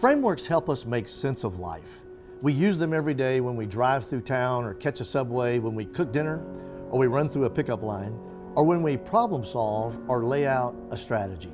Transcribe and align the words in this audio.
Frameworks 0.00 0.46
help 0.46 0.70
us 0.70 0.86
make 0.86 1.06
sense 1.06 1.44
of 1.44 1.58
life. 1.58 2.00
We 2.40 2.54
use 2.54 2.78
them 2.78 2.94
every 2.94 3.12
day 3.12 3.42
when 3.42 3.54
we 3.54 3.66
drive 3.66 4.02
through 4.06 4.22
town 4.22 4.64
or 4.64 4.72
catch 4.72 5.02
a 5.02 5.04
subway, 5.04 5.58
when 5.58 5.74
we 5.74 5.84
cook 5.84 6.10
dinner, 6.10 6.42
or 6.88 6.98
we 6.98 7.06
run 7.06 7.28
through 7.28 7.44
a 7.44 7.50
pickup 7.50 7.82
line, 7.82 8.18
or 8.54 8.64
when 8.64 8.82
we 8.82 8.96
problem 8.96 9.44
solve 9.44 10.00
or 10.08 10.24
lay 10.24 10.46
out 10.46 10.74
a 10.90 10.96
strategy. 10.96 11.52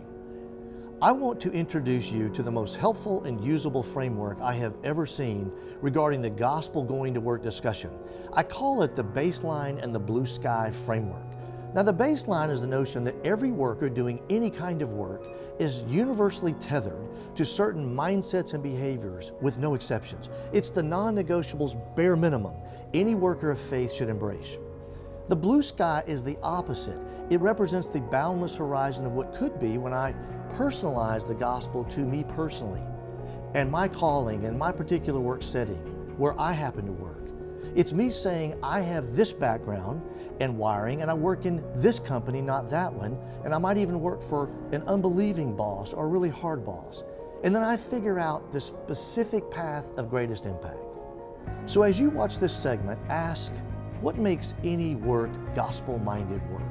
I 1.03 1.11
want 1.11 1.41
to 1.41 1.51
introduce 1.51 2.13
you 2.13 2.29
to 2.29 2.43
the 2.45 2.53
most 2.53 2.77
helpful 2.77 3.25
and 3.25 3.45
usable 3.45 3.83
framework 3.83 4.41
I 4.41 4.53
have 4.53 4.77
ever 4.85 5.07
seen 5.07 5.51
regarding 5.81 6.23
the 6.23 6.31
gospel 6.31 6.85
going 6.85 7.15
to 7.15 7.21
work 7.21 7.43
discussion. 7.43 7.91
I 8.33 8.45
call 8.45 8.85
it 8.85 8.95
the 8.95 9.03
baseline 9.03 9.83
and 9.83 9.93
the 9.93 9.99
blue 9.99 10.25
sky 10.25 10.71
framework. 10.71 11.26
Now, 11.77 11.83
the 11.83 11.93
baseline 11.93 12.49
is 12.49 12.63
the 12.63 12.67
notion 12.67 13.05
that 13.05 13.15
every 13.23 13.51
worker 13.51 13.91
doing 13.91 14.23
any 14.31 14.49
kind 14.49 14.81
of 14.81 14.93
work 14.93 15.23
is 15.59 15.83
universally 15.83 16.55
tethered 16.55 17.07
to 17.35 17.45
certain 17.45 17.95
mindsets 17.95 18.55
and 18.55 18.63
behaviors 18.63 19.33
with 19.43 19.59
no 19.59 19.75
exceptions. 19.75 20.31
It's 20.55 20.71
the 20.71 20.83
non 20.83 21.15
negotiables 21.15 21.77
bare 21.95 22.17
minimum 22.17 22.55
any 22.95 23.15
worker 23.15 23.51
of 23.51 23.61
faith 23.61 23.93
should 23.93 24.09
embrace. 24.09 24.57
The 25.29 25.37
blue 25.37 25.61
sky 25.63 26.03
is 26.07 26.25
the 26.25 26.39
opposite. 26.43 26.99
It 27.29 27.43
represents 27.43 27.89
the 27.89 28.01
boundless 28.01 28.57
horizon 28.57 29.05
of 29.05 29.13
what 29.13 29.35
could 29.35 29.61
be 29.61 29.77
when 29.77 29.93
I 29.93 30.15
personalize 30.53 31.29
the 31.29 31.35
gospel 31.35 31.85
to 31.85 32.01
me 32.01 32.25
personally 32.25 32.81
and 33.53 33.71
my 33.71 33.87
calling 33.87 34.47
and 34.47 34.59
my 34.59 34.73
particular 34.73 35.21
work 35.21 35.43
setting 35.43 36.17
where 36.17 36.41
I 36.41 36.53
happen 36.53 36.87
to 36.87 36.93
work. 36.93 37.26
It's 37.75 37.93
me 37.93 38.11
saying, 38.11 38.59
I 38.63 38.81
have 38.81 39.17
this 39.17 39.33
background 39.33 40.03
and 40.41 40.57
wiring, 40.57 41.03
and 41.03 41.11
I 41.11 41.15
work 41.15 41.47
in 41.47 41.63
this 41.75 41.99
company, 41.99 42.41
not 42.41 42.71
that 42.71 42.93
one, 42.93 43.19
and 43.45 43.55
I 43.55 43.59
might 43.59 43.79
even 43.79 44.01
work 44.01 44.23
for 44.23 44.51
an 44.73 44.83
unbelieving 44.87 45.57
boss 45.57 45.93
or 45.93 46.07
a 46.07 46.09
really 46.09 46.31
hard 46.31 46.65
boss. 46.65 47.05
And 47.45 47.55
then 47.55 47.63
I 47.63 47.77
figure 47.77 48.19
out 48.19 48.53
the 48.53 48.61
specific 48.61 49.51
path 49.51 49.91
of 49.97 50.11
greatest 50.11 50.47
impact. 50.47 50.79
So 51.67 51.83
as 51.83 51.99
you 52.01 52.11
watch 52.11 52.39
this 52.39 52.57
segment, 52.57 52.99
ask, 53.09 53.53
what 54.01 54.19
makes 54.19 54.55
any 54.65 54.95
work 54.95 55.31
gospel 55.55 55.99
minded 55.99 56.41
work? 56.51 56.63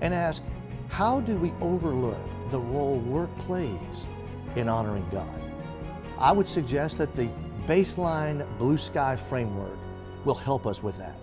And 0.00 0.14
ask, 0.14 0.42
how 0.88 1.20
do 1.20 1.36
we 1.36 1.52
overlook 1.60 2.20
the 2.48 2.58
role 2.58 2.98
work 2.98 3.36
plays 3.38 4.06
in 4.56 4.68
honoring 4.68 5.06
God? 5.12 5.28
I 6.18 6.32
would 6.32 6.48
suggest 6.48 6.98
that 6.98 7.14
the 7.14 7.28
baseline 7.66 8.46
blue 8.58 8.78
sky 8.78 9.16
framework 9.16 9.78
will 10.24 10.34
help 10.34 10.66
us 10.66 10.82
with 10.82 10.98
that. 10.98 11.16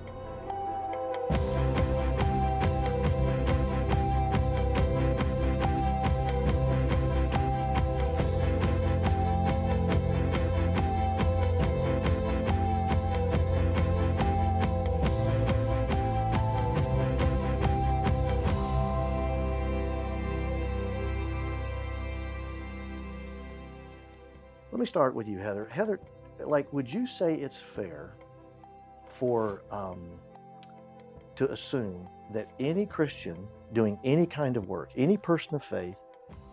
Let 24.71 24.81
me 24.81 24.85
start 24.85 25.15
with 25.15 25.27
you, 25.27 25.39
Heather. 25.39 25.67
Heather, 25.71 25.99
like, 26.39 26.71
would 26.71 26.91
you 26.91 27.07
say 27.07 27.33
it's 27.33 27.57
fair 27.57 28.13
for 29.17 29.63
um, 29.71 29.99
to 31.35 31.51
assume 31.51 32.07
that 32.33 32.51
any 32.59 32.85
Christian 32.85 33.35
doing 33.73 33.97
any 34.03 34.27
kind 34.27 34.57
of 34.57 34.67
work, 34.67 34.91
any 34.95 35.17
person 35.17 35.55
of 35.55 35.63
faith 35.63 35.95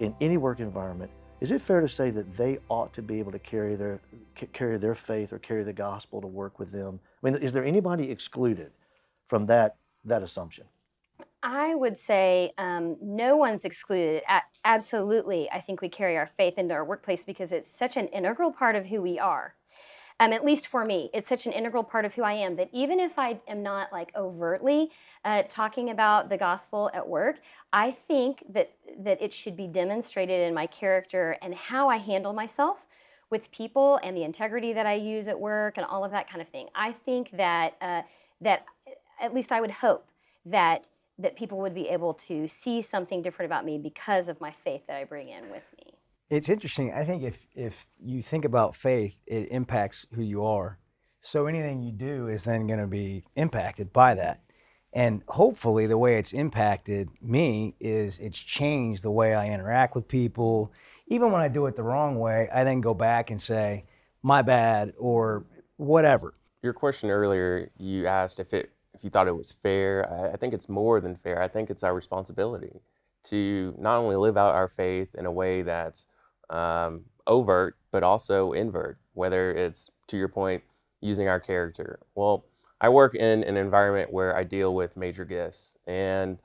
in 0.01 0.15
any 0.21 0.39
work 0.39 0.61
environment, 0.61 1.11
is 1.41 1.51
it 1.51 1.61
fair 1.61 1.83
to 1.83 1.89
say 1.89 2.11
that 2.11 2.37
they 2.39 2.59
ought 2.71 2.95
to 2.95 3.03
be 3.03 3.19
able 3.19 3.33
to 3.33 3.39
carry 3.39 3.75
their 3.77 4.01
carry 4.55 4.79
their 4.79 4.95
faith 4.95 5.33
or 5.33 5.39
carry 5.39 5.63
the 5.63 5.73
gospel 5.75 6.23
to 6.23 6.27
work 6.27 6.59
with 6.59 6.73
them? 6.73 7.01
I 7.23 7.31
mean, 7.31 7.43
is 7.43 7.53
there 7.53 7.65
anybody 7.65 8.11
excluded 8.11 8.73
from 9.27 9.45
that 9.47 9.77
that 10.07 10.23
assumption? 10.23 10.65
I 11.43 11.75
would 11.75 11.99
say 11.99 12.53
um, 12.57 12.97
no 13.03 13.37
one's 13.37 13.67
excluded. 13.67 14.23
A- 14.27 14.41
absolutely, 14.65 15.51
I 15.51 15.61
think 15.61 15.83
we 15.83 15.91
carry 15.91 16.17
our 16.17 16.27
faith 16.27 16.57
into 16.57 16.73
our 16.73 16.85
workplace 16.85 17.25
because 17.25 17.53
it's 17.53 17.69
such 17.69 17.99
an 17.99 18.07
integral 18.09 18.53
part 18.53 18.75
of 18.75 18.87
who 18.87 19.03
we 19.03 19.19
are. 19.19 19.55
Um, 20.21 20.33
at 20.33 20.45
least 20.45 20.69
for 20.69 20.85
me, 20.85 21.11
it's 21.13 21.29
such 21.29 21.45
an 21.47 21.53
integral 21.53 21.83
part 21.83 22.05
of 22.05 22.15
who 22.15 22.23
I 22.23 22.35
am 22.35 22.55
that 22.57 22.69
even 22.73 23.01
if 23.01 23.19
I 23.19 23.41
am 23.49 23.65
not 23.65 23.93
like 23.93 24.13
overtly 24.15 24.91
uh, 25.25 25.43
talking 25.49 25.91
about 25.91 26.29
the 26.29 26.37
gospel 26.37 26.89
at 26.95 27.09
work, 27.09 27.41
I 27.73 27.91
think 27.91 28.45
that 28.53 28.73
that 28.99 29.21
it 29.21 29.33
should 29.33 29.57
be 29.57 29.67
demonstrated 29.67 30.47
in 30.47 30.55
my 30.55 30.67
character 30.67 31.37
and 31.43 31.55
how 31.55 31.89
I 31.89 31.97
handle 31.97 32.33
myself 32.33 32.87
with 33.29 33.51
people 33.51 33.99
and 34.05 34.17
the 34.17 34.23
integrity 34.23 34.73
that 34.73 34.87
I 34.87 34.95
use 34.95 35.27
at 35.27 35.41
work 35.41 35.77
and 35.77 35.85
all 35.85 36.05
of 36.05 36.13
that 36.13 36.29
kind 36.29 36.41
of 36.41 36.49
thing. 36.49 36.69
I 36.77 36.93
think 36.93 37.33
that 37.33 37.77
uh, 37.81 38.03
that 38.41 38.67
at 39.21 39.35
least 39.35 39.51
I 39.51 39.61
would 39.61 39.73
hope 39.73 40.07
that 40.47 40.91
that 41.19 41.37
people 41.37 41.59
would 41.59 41.75
be 41.75 41.89
able 41.89 42.15
to 42.15 42.47
see 42.47 42.83
something 42.83 43.23
different 43.23 43.49
about 43.49 43.65
me 43.65 43.79
because 43.79 44.29
of 44.29 44.41
my 44.41 44.53
faith 44.53 44.83
that 44.87 44.97
I 44.97 45.05
bring 45.05 45.29
in 45.29 45.51
with 45.51 45.65
me. 45.79 45.94
It's 46.35 46.49
interesting. 46.49 46.93
I 46.93 47.05
think 47.05 47.23
if 47.23 47.47
if 47.55 47.87
you 48.03 48.21
think 48.21 48.45
about 48.45 48.75
faith, 48.75 49.21
it 49.29 49.47
impacts 49.53 50.05
who 50.15 50.23
you 50.23 50.45
are. 50.45 50.81
So 51.21 51.47
anything 51.47 51.81
you 51.81 51.93
do 51.93 52.27
is 52.27 52.43
then 52.43 52.67
going 52.67 52.81
to 52.81 52.89
be 52.89 53.23
impacted 53.37 53.93
by 53.93 54.15
that. 54.15 54.43
And 54.93 55.23
hopefully, 55.29 55.87
the 55.87 55.97
way 55.97 56.19
it's 56.19 56.33
impacted 56.33 57.09
me 57.23 57.77
is 57.79 58.19
it's 58.19 58.43
changed 58.43 59.05
the 59.05 59.13
way 59.13 59.33
I 59.33 59.49
interact 59.49 59.95
with 59.95 60.09
people. 60.09 60.73
Even 61.07 61.31
when 61.31 61.41
I 61.41 61.47
do 61.47 61.67
it 61.67 61.77
the 61.77 61.85
wrong 61.85 62.19
way, 62.19 62.49
I 62.53 62.65
then 62.65 62.81
go 62.81 62.95
back 62.95 63.31
and 63.31 63.41
say, 63.41 63.85
"My 64.21 64.43
bad," 64.43 64.93
or 64.99 65.45
whatever. 65.77 66.35
Your 66.63 66.73
question 66.73 67.11
earlier, 67.11 67.71
you 67.79 68.09
asked 68.09 68.41
if 68.41 68.53
it 68.53 68.73
if 68.93 69.05
you 69.05 69.11
thought 69.11 69.29
it 69.29 69.37
was 69.37 69.53
fair. 69.63 70.13
I, 70.13 70.33
I 70.33 70.37
think 70.37 70.53
it's 70.53 70.69
more 70.69 71.01
than 71.01 71.15
fair. 71.15 71.41
I 71.41 71.47
think 71.47 71.71
it's 71.71 71.85
our 71.85 71.95
responsibility 71.95 72.81
to 73.31 73.73
not 73.79 73.99
only 73.99 74.17
live 74.17 74.37
out 74.37 74.57
our 74.57 74.69
faith 74.69 75.15
in 75.15 75.27
a 75.27 75.33
way 75.33 75.63
that's 75.63 76.07
um, 76.51 77.05
overt, 77.27 77.77
but 77.91 78.03
also 78.03 78.53
invert, 78.53 78.99
whether 79.15 79.53
it's, 79.53 79.91
to 80.09 80.17
your 80.17 80.29
point, 80.29 80.63
using 81.01 81.29
our 81.29 81.41
character. 81.41 82.01
Well, 82.15 82.45
I 82.81 82.89
work 82.89 83.15
in 83.15 83.45
an 83.45 83.57
environment 83.57 84.13
where 84.13 84.37
I 84.37 84.45
deal 84.45 84.75
with 84.75 84.97
major 84.97 85.25
gifts, 85.25 85.77
and 85.87 86.39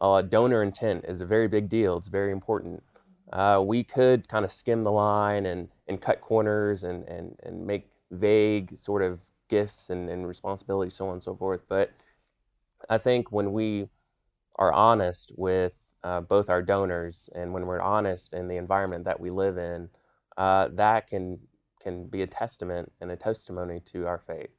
uh, 0.00 0.22
donor 0.22 0.62
intent 0.62 1.04
is 1.08 1.20
a 1.20 1.26
very 1.26 1.48
big 1.48 1.68
deal. 1.68 1.96
It's 1.96 2.08
very 2.08 2.32
important. 2.32 2.82
Uh, 3.32 3.62
we 3.64 3.84
could 3.84 4.28
kind 4.28 4.44
of 4.44 4.52
skim 4.52 4.82
the 4.84 4.90
line 4.90 5.46
and, 5.46 5.68
and 5.88 6.00
cut 6.00 6.20
corners 6.20 6.84
and, 6.84 7.06
and, 7.08 7.36
and 7.44 7.66
make 7.66 7.88
vague 8.10 8.76
sort 8.78 9.02
of 9.02 9.20
gifts 9.48 9.90
and, 9.90 10.08
and 10.08 10.26
responsibilities, 10.26 10.94
so 10.94 11.06
on 11.06 11.14
and 11.14 11.22
so 11.22 11.34
forth. 11.34 11.60
But 11.68 11.92
I 12.88 12.98
think 12.98 13.30
when 13.30 13.52
we 13.52 13.88
are 14.56 14.72
honest 14.72 15.32
with 15.36 15.72
uh, 16.02 16.20
both 16.20 16.48
our 16.48 16.62
donors 16.62 17.28
and 17.34 17.52
when 17.52 17.66
we're 17.66 17.80
honest 17.80 18.32
in 18.32 18.48
the 18.48 18.56
environment 18.56 19.04
that 19.04 19.20
we 19.20 19.30
live 19.30 19.58
in, 19.58 19.88
uh, 20.36 20.68
that 20.72 21.06
can 21.08 21.38
can 21.82 22.06
be 22.06 22.22
a 22.22 22.26
testament 22.26 22.92
and 23.00 23.10
a 23.10 23.16
testimony 23.16 23.80
to 23.92 24.06
our 24.06 24.18
faith. 24.18 24.50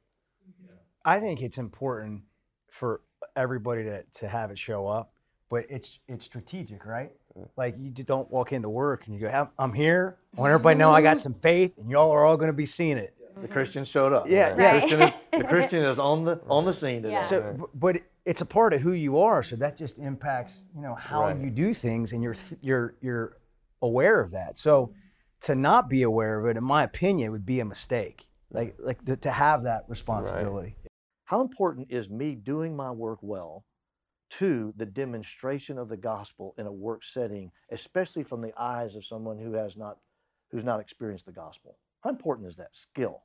I 1.04 1.20
think 1.20 1.40
it's 1.42 1.58
important 1.58 2.22
for 2.68 3.00
everybody 3.36 3.84
to, 3.84 4.02
to 4.14 4.28
have 4.28 4.50
it 4.50 4.58
show 4.58 4.86
up, 4.86 5.12
but 5.48 5.66
it's 5.68 5.98
it's 6.08 6.24
strategic, 6.24 6.84
right? 6.86 7.12
Mm. 7.38 7.48
Like 7.56 7.76
you 7.78 7.90
don't 7.90 8.30
walk 8.30 8.52
into 8.52 8.68
work 8.68 9.06
and 9.06 9.14
you 9.14 9.20
go, 9.20 9.28
"I'm- 9.28 9.50
"I'm 9.58 9.72
here. 9.72 10.18
I 10.36 10.40
want 10.40 10.50
everybody 10.52 10.74
to 10.74 10.78
know 10.78 10.90
I 10.90 11.02
got 11.02 11.20
some 11.20 11.34
faith, 11.34 11.78
and 11.78 11.90
y'all 11.90 12.10
are 12.10 12.24
all 12.24 12.36
going 12.36 12.50
to 12.50 12.56
be 12.56 12.66
seeing 12.66 12.98
it." 12.98 13.14
The 13.40 13.48
Christian 13.48 13.84
showed 13.84 14.12
up. 14.12 14.26
Yeah, 14.28 14.52
the 14.52 14.62
yeah. 14.62 14.78
Christian 14.80 15.02
is, 15.02 15.12
the 15.38 15.44
Christian 15.48 15.84
is 15.84 15.98
on 15.98 16.24
the 16.24 16.40
on 16.48 16.64
the 16.66 16.74
scene 16.74 17.02
today. 17.02 17.14
Yeah. 17.14 17.20
So, 17.22 17.54
b- 17.58 17.64
but 17.74 17.96
it- 17.96 18.11
it's 18.24 18.40
a 18.40 18.46
part 18.46 18.72
of 18.72 18.80
who 18.80 18.92
you 18.92 19.18
are, 19.18 19.42
so 19.42 19.56
that 19.56 19.76
just 19.76 19.98
impacts, 19.98 20.60
you 20.74 20.80
know, 20.80 20.94
how 20.94 21.22
Right. 21.22 21.36
you 21.36 21.50
do 21.50 21.74
things, 21.74 22.12
and 22.12 22.22
you're 22.22 22.34
th- 22.34 22.60
you're 22.62 22.96
you're 23.00 23.38
aware 23.80 24.20
of 24.20 24.30
that. 24.32 24.56
So, 24.58 24.94
to 25.40 25.54
not 25.54 25.88
be 25.88 26.02
aware 26.02 26.38
of 26.38 26.46
it, 26.46 26.56
in 26.56 26.64
my 26.64 26.84
opinion, 26.84 27.32
would 27.32 27.46
be 27.46 27.60
a 27.60 27.64
mistake. 27.64 28.28
Like 28.50 28.76
like 28.78 29.04
to, 29.06 29.16
to 29.16 29.30
have 29.30 29.64
that 29.64 29.84
responsibility. 29.88 30.76
How 31.24 31.40
important 31.40 31.88
is 31.90 32.10
me 32.10 32.34
doing 32.34 32.76
my 32.76 32.90
work 32.90 33.18
well 33.22 33.64
to 34.30 34.72
the 34.76 34.86
demonstration 34.86 35.78
of 35.78 35.88
the 35.88 35.96
gospel 35.96 36.54
in 36.58 36.66
a 36.66 36.72
work 36.72 37.04
setting, 37.04 37.50
especially 37.70 38.22
from 38.24 38.40
the 38.42 38.52
eyes 38.58 38.94
of 38.94 39.04
someone 39.04 39.38
who 39.38 39.54
has 39.54 39.76
not 39.76 39.98
who's 40.50 40.64
not 40.64 40.80
experienced 40.80 41.26
the 41.26 41.32
gospel? 41.32 41.78
How 42.02 42.10
important 42.10 42.48
is 42.48 42.56
that 42.56 42.76
skill? 42.76 43.24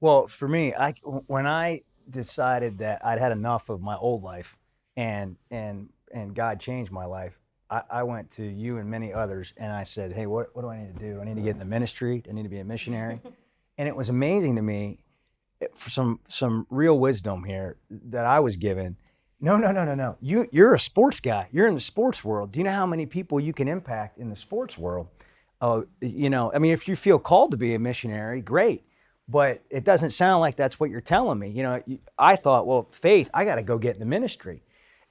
Well, 0.00 0.26
for 0.26 0.48
me, 0.48 0.74
I 0.74 0.92
when 1.26 1.46
I 1.46 1.82
decided 2.08 2.78
that 2.78 3.04
I'd 3.04 3.18
had 3.18 3.32
enough 3.32 3.68
of 3.68 3.80
my 3.80 3.96
old 3.96 4.22
life, 4.22 4.56
and 4.96 5.36
and 5.50 5.90
and 6.12 6.34
God 6.34 6.60
changed 6.60 6.92
my 6.92 7.04
life, 7.04 7.38
I, 7.70 7.82
I 7.90 8.02
went 8.04 8.30
to 8.32 8.44
you 8.44 8.78
and 8.78 8.90
many 8.90 9.12
others, 9.12 9.52
and 9.56 9.72
I 9.72 9.82
said, 9.82 10.12
"Hey, 10.12 10.26
what 10.26 10.54
what 10.54 10.62
do 10.62 10.68
I 10.68 10.78
need 10.78 10.94
to 10.94 11.00
do? 11.00 11.20
I 11.20 11.24
need 11.24 11.36
to 11.36 11.42
get 11.42 11.50
in 11.50 11.58
the 11.58 11.64
ministry. 11.64 12.22
I 12.28 12.32
need 12.32 12.44
to 12.44 12.48
be 12.48 12.58
a 12.58 12.64
missionary." 12.64 13.20
and 13.78 13.88
it 13.88 13.96
was 13.96 14.08
amazing 14.08 14.56
to 14.56 14.62
me, 14.62 14.98
eh, 15.60 15.66
for 15.74 15.90
some 15.90 16.20
some 16.28 16.66
real 16.70 16.98
wisdom 16.98 17.44
here 17.44 17.76
that 17.90 18.24
I 18.24 18.40
was 18.40 18.56
given. 18.56 18.96
No, 19.38 19.58
no, 19.58 19.70
no, 19.70 19.84
no, 19.84 19.94
no. 19.94 20.16
You 20.20 20.48
you're 20.50 20.74
a 20.74 20.80
sports 20.80 21.20
guy. 21.20 21.48
You're 21.50 21.68
in 21.68 21.74
the 21.74 21.80
sports 21.80 22.24
world. 22.24 22.52
Do 22.52 22.58
you 22.58 22.64
know 22.64 22.72
how 22.72 22.86
many 22.86 23.06
people 23.06 23.38
you 23.38 23.52
can 23.52 23.68
impact 23.68 24.18
in 24.18 24.30
the 24.30 24.36
sports 24.36 24.78
world? 24.78 25.08
oh, 25.60 25.86
you 26.00 26.30
know, 26.30 26.52
I 26.52 26.58
mean, 26.58 26.72
if 26.72 26.88
you 26.88 26.96
feel 26.96 27.18
called 27.18 27.50
to 27.52 27.56
be 27.56 27.74
a 27.74 27.78
missionary, 27.78 28.40
great. 28.40 28.84
But 29.28 29.62
it 29.70 29.84
doesn't 29.84 30.10
sound 30.10 30.40
like 30.40 30.54
that's 30.54 30.78
what 30.78 30.90
you're 30.90 31.00
telling 31.00 31.38
me. 31.38 31.50
You 31.50 31.62
know, 31.64 31.82
I 32.18 32.36
thought, 32.36 32.66
well, 32.66 32.88
faith, 32.92 33.28
I 33.34 33.44
got 33.44 33.56
to 33.56 33.62
go 33.62 33.76
get 33.78 33.94
in 33.94 34.00
the 34.00 34.06
ministry. 34.06 34.62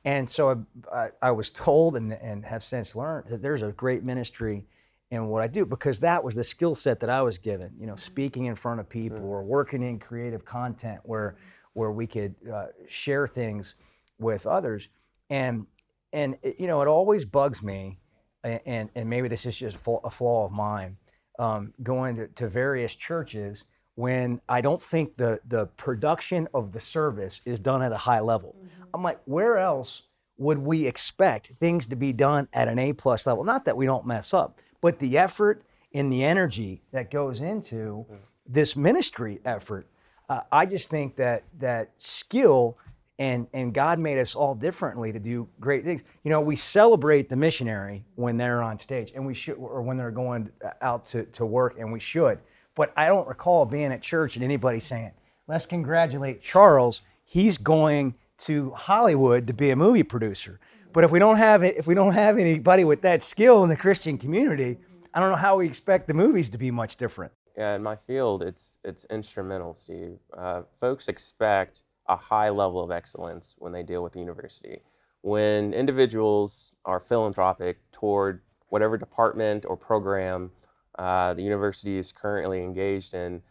And 0.06 0.30
so 0.30 0.66
I, 0.94 0.96
I, 0.96 1.10
I 1.22 1.32
was 1.32 1.52
told 1.52 1.98
and, 1.98 2.14
and 2.14 2.46
have 2.46 2.64
since 2.64 2.96
learned 2.96 3.28
that 3.28 3.42
there's 3.42 3.62
a 3.62 3.72
great 3.72 4.04
ministry 4.04 4.68
in 5.12 5.28
what 5.28 5.42
I 5.42 5.48
do 5.48 5.66
because 5.66 6.00
that 6.00 6.24
was 6.24 6.36
the 6.36 6.44
skill 6.44 6.76
set 6.76 7.00
that 7.02 7.10
I 7.10 7.22
was 7.24 7.38
given. 7.38 7.74
You 7.78 7.88
know, 7.88 7.96
speaking 7.96 8.46
in 8.46 8.56
front 8.56 8.80
of 8.80 8.88
people 8.88 9.24
or 9.24 9.44
working 9.44 9.84
in 9.84 10.00
creative 10.00 10.46
content 10.46 11.02
where 11.04 11.36
where 11.74 11.92
we 11.92 12.08
could 12.08 12.36
uh, 12.52 12.68
share 12.88 13.28
things 13.28 13.76
with 14.18 14.48
others. 14.48 14.90
And 15.30 15.68
and 16.14 16.38
it, 16.42 16.56
you 16.60 16.68
know, 16.68 16.82
it 16.82 16.88
always 16.88 17.26
bugs 17.26 17.62
me, 17.62 18.00
and 18.44 18.90
and 18.96 19.10
maybe 19.10 19.28
this 19.28 19.46
is 19.46 19.58
just 19.58 19.78
a 20.04 20.10
flaw 20.10 20.46
of 20.46 20.52
mine, 20.52 20.98
um, 21.40 21.74
going 21.84 22.16
to, 22.16 22.28
to 22.28 22.48
various 22.48 22.96
churches 22.96 23.64
when 23.96 24.42
I 24.48 24.62
don't 24.62 24.82
think 24.82 25.16
the 25.16 25.40
the 25.48 25.68
production 25.68 26.48
of 26.54 26.74
the 26.74 26.80
service 26.80 27.42
is 27.46 27.60
done 27.60 27.82
at 27.82 27.92
a 27.92 27.98
high 27.98 28.20
level. 28.20 28.56
Mm-hmm. 28.58 28.84
I'm 28.94 29.04
like, 29.04 29.20
where 29.26 29.58
else 29.58 30.04
would 30.38 30.60
we 30.60 30.86
expect 30.86 31.48
things 31.48 31.88
to 31.88 31.96
be 31.96 32.12
done 32.14 32.48
at 32.54 32.68
an 32.68 32.78
A 32.78 32.94
plus 32.94 33.26
level? 33.26 33.44
Not 33.44 33.66
that 33.66 33.78
we 33.78 33.86
don't 33.86 34.06
mess 34.06 34.34
up, 34.34 34.60
but 34.82 35.00
the 35.00 35.18
effort 35.18 35.64
and 35.94 36.12
the 36.12 36.24
energy 36.24 36.82
that 36.92 37.10
goes 37.10 37.42
into 37.42 38.06
mm-hmm. 38.06 38.16
this 38.46 38.76
ministry 38.76 39.40
effort. 39.46 39.88
Uh, 40.28 40.42
I 40.52 40.66
just 40.66 40.90
think 40.90 41.16
that 41.18 41.44
that 41.60 41.92
skill 41.98 42.78
and 43.18 43.48
and 43.54 43.74
God 43.74 44.00
made 44.00 44.20
us 44.20 44.36
all 44.36 44.56
differently 44.56 45.14
to 45.14 45.20
do 45.20 45.48
great 45.60 45.84
things. 45.84 46.04
You 46.24 46.32
know, 46.32 46.42
we 46.42 46.58
celebrate 46.58 47.30
the 47.30 47.38
missionary 47.38 48.04
when 48.16 48.36
they're 48.36 48.62
on 48.62 48.78
stage, 48.80 49.14
and 49.16 49.26
we 49.26 49.34
should, 49.34 49.56
or 49.56 49.82
when 49.82 49.96
they're 49.96 50.12
going 50.12 50.50
out 50.82 51.06
to, 51.08 51.24
to 51.24 51.46
work, 51.46 51.80
and 51.80 51.94
we 51.94 52.00
should. 52.00 52.40
But 52.76 52.94
I 52.96 53.08
don't 53.08 53.28
recall 53.28 53.66
being 53.66 53.92
at 53.92 54.02
church 54.02 54.36
and 54.36 54.44
anybody 54.44 54.80
saying, 54.80 55.12
"Let's 55.48 55.66
congratulate 55.66 56.42
Charles. 56.42 57.02
He's 57.24 57.58
going 57.58 58.16
to 58.40 58.72
Hollywood 58.72 59.48
to 59.48 59.54
be 59.54 59.70
a 59.72 59.76
movie 59.76 60.04
producer." 60.04 60.60
But 60.94 61.04
if 61.04 61.12
we 61.12 61.20
don't 61.20 61.38
have 61.38 61.64
it, 61.64 61.76
if 61.78 61.88
we 61.88 61.94
don't 61.94 62.14
have 62.14 62.38
anybody 62.38 62.86
with 62.86 63.02
that 63.02 63.24
skill 63.24 63.64
in 63.64 63.70
the 63.70 63.76
Christian 63.76 64.18
community, 64.18 64.78
I 65.14 65.20
don't 65.20 65.30
know 65.30 65.36
how 65.38 65.58
we 65.58 65.66
expect 65.66 66.08
the 66.08 66.14
movies 66.14 66.50
to 66.52 66.58
be 66.58 66.72
much 66.72 66.98
different. 66.98 67.32
Yeah, 67.58 67.76
in 67.76 67.84
my 67.84 67.96
field, 67.96 68.44
it's 68.44 68.80
it's 68.84 69.06
instrumental, 69.10 69.74
Steve. 69.74 70.18
Uh, 70.38 70.64
folks 70.80 71.08
expect 71.08 71.84
a 72.08 72.16
high 72.16 72.50
level 72.50 72.84
of 72.84 72.92
excellence 72.92 73.56
when 73.58 73.72
they 73.72 73.84
deal 73.84 74.04
with 74.04 74.14
the 74.14 74.20
university. 74.20 74.82
When 75.22 75.74
individuals 75.74 76.76
are 76.86 77.00
philanthropic 77.00 77.80
toward 77.92 78.42
whatever 78.70 78.98
department 78.98 79.66
or 79.66 79.76
program 79.76 80.52
uh, 80.98 81.34
the 81.34 81.44
university 81.44 81.98
is 81.98 82.12
currently 82.12 82.62
engaged 82.62 83.14
in, 83.14 83.42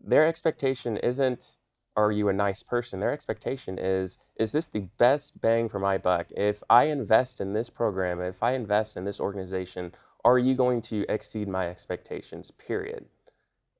their 0.00 0.26
expectation 0.26 0.96
isn't, 0.98 1.56
are 1.96 2.12
you 2.12 2.28
a 2.28 2.32
nice 2.32 2.62
person? 2.62 3.00
Their 3.00 3.12
expectation 3.12 3.78
is, 3.78 4.18
is 4.36 4.52
this 4.52 4.66
the 4.66 4.86
best 4.98 5.40
bang 5.40 5.68
for 5.68 5.78
my 5.78 5.98
buck? 5.98 6.26
If 6.36 6.62
I 6.68 6.84
invest 6.84 7.40
in 7.40 7.52
this 7.52 7.70
program, 7.70 8.20
if 8.20 8.42
I 8.42 8.52
invest 8.52 8.96
in 8.96 9.04
this 9.04 9.20
organization, 9.20 9.92
are 10.24 10.38
you 10.38 10.54
going 10.54 10.82
to 10.82 11.04
exceed 11.08 11.48
my 11.48 11.68
expectations, 11.68 12.50
period? 12.50 13.06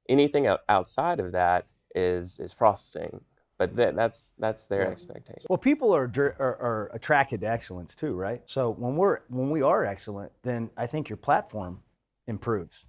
Anything 0.08 0.46
outside 0.68 1.20
of 1.20 1.32
that 1.32 1.66
is, 1.94 2.38
is 2.40 2.52
frosting 2.52 3.20
but 3.58 3.74
that's 3.74 4.34
that's 4.38 4.66
their 4.66 4.82
yeah. 4.82 4.90
expectation. 4.90 5.46
Well, 5.48 5.58
people 5.58 5.94
are, 5.94 6.10
are, 6.38 6.56
are 6.60 6.90
attracted 6.92 7.40
to 7.40 7.48
excellence 7.48 7.94
too, 7.94 8.14
right? 8.14 8.42
So 8.44 8.70
when 8.70 8.96
we're 8.96 9.20
when 9.28 9.50
we 9.50 9.62
are 9.62 9.84
excellent, 9.84 10.32
then 10.42 10.70
I 10.76 10.86
think 10.86 11.08
your 11.08 11.16
platform 11.16 11.80
improves. 12.26 12.85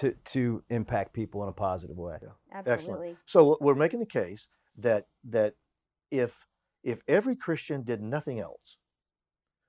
To 0.00 0.12
to 0.12 0.62
impact 0.70 1.12
people 1.12 1.42
in 1.42 1.48
a 1.48 1.52
positive 1.52 1.96
way. 1.96 2.16
Yeah. 2.22 2.28
Absolutely. 2.52 3.10
Excellent. 3.10 3.18
So 3.26 3.58
we're 3.60 3.74
making 3.74 4.00
the 4.00 4.06
case 4.06 4.48
that 4.78 5.06
that 5.28 5.54
if 6.10 6.46
if 6.82 7.00
every 7.06 7.36
Christian 7.36 7.82
did 7.82 8.00
nothing 8.00 8.40
else 8.40 8.76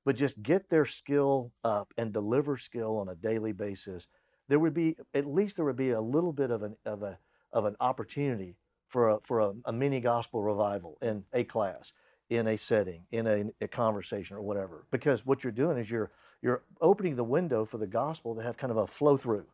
but 0.06 0.16
just 0.16 0.42
get 0.42 0.70
their 0.70 0.86
skill 0.86 1.52
up 1.64 1.94
and 1.98 2.12
deliver 2.12 2.58
skill 2.58 2.98
on 2.98 3.10
a 3.10 3.16
daily 3.16 3.52
basis, 3.52 4.08
there 4.48 4.60
would 4.60 4.74
be 4.74 4.96
at 5.14 5.28
least 5.28 5.58
there 5.58 5.66
would 5.66 5.76
be 5.76 5.92
a 5.92 6.02
little 6.02 6.34
bit 6.34 6.50
of 6.50 6.64
an 6.64 6.76
of 6.86 7.04
a 7.04 7.20
of 7.54 7.66
an 7.66 7.76
opportunity 7.80 8.56
for 8.88 9.10
a, 9.10 9.20
for 9.22 9.40
a, 9.40 9.54
a 9.66 9.74
mini 9.74 10.00
gospel 10.00 10.42
revival 10.42 10.98
in 11.02 11.24
a 11.34 11.44
class, 11.44 11.94
in 12.30 12.48
a 12.48 12.58
setting, 12.58 13.04
in 13.12 13.28
a, 13.28 13.46
a, 13.62 13.68
conversation 13.68 14.38
or 14.38 14.42
whatever. 14.42 14.86
Because 14.92 15.26
what 15.26 15.44
you're 15.44 15.52
doing 15.52 15.78
is 15.78 15.92
you're 15.92 16.12
you're 16.42 16.64
opening 16.82 17.16
the 17.16 17.24
window 17.24 17.66
for 17.66 17.78
the 17.78 17.88
gospel 17.88 18.36
to 18.36 18.42
have 18.42 18.58
kind 18.58 18.72
of 18.72 18.78
a 18.78 18.88
flow 18.88 19.18
through, 19.18 19.46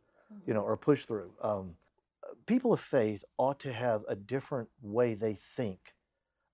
you 0.46 0.54
know, 0.54 0.62
or 0.62 0.78
push 0.78 1.06
through. 1.06 1.32
Um, 1.42 1.76
people 2.46 2.74
of 2.74 2.80
faith 2.80 3.24
ought 3.38 3.60
to 3.62 3.74
have 3.74 4.04
a 4.08 4.16
different 4.16 4.70
way 4.82 5.14
they 5.14 5.36
think 5.56 5.94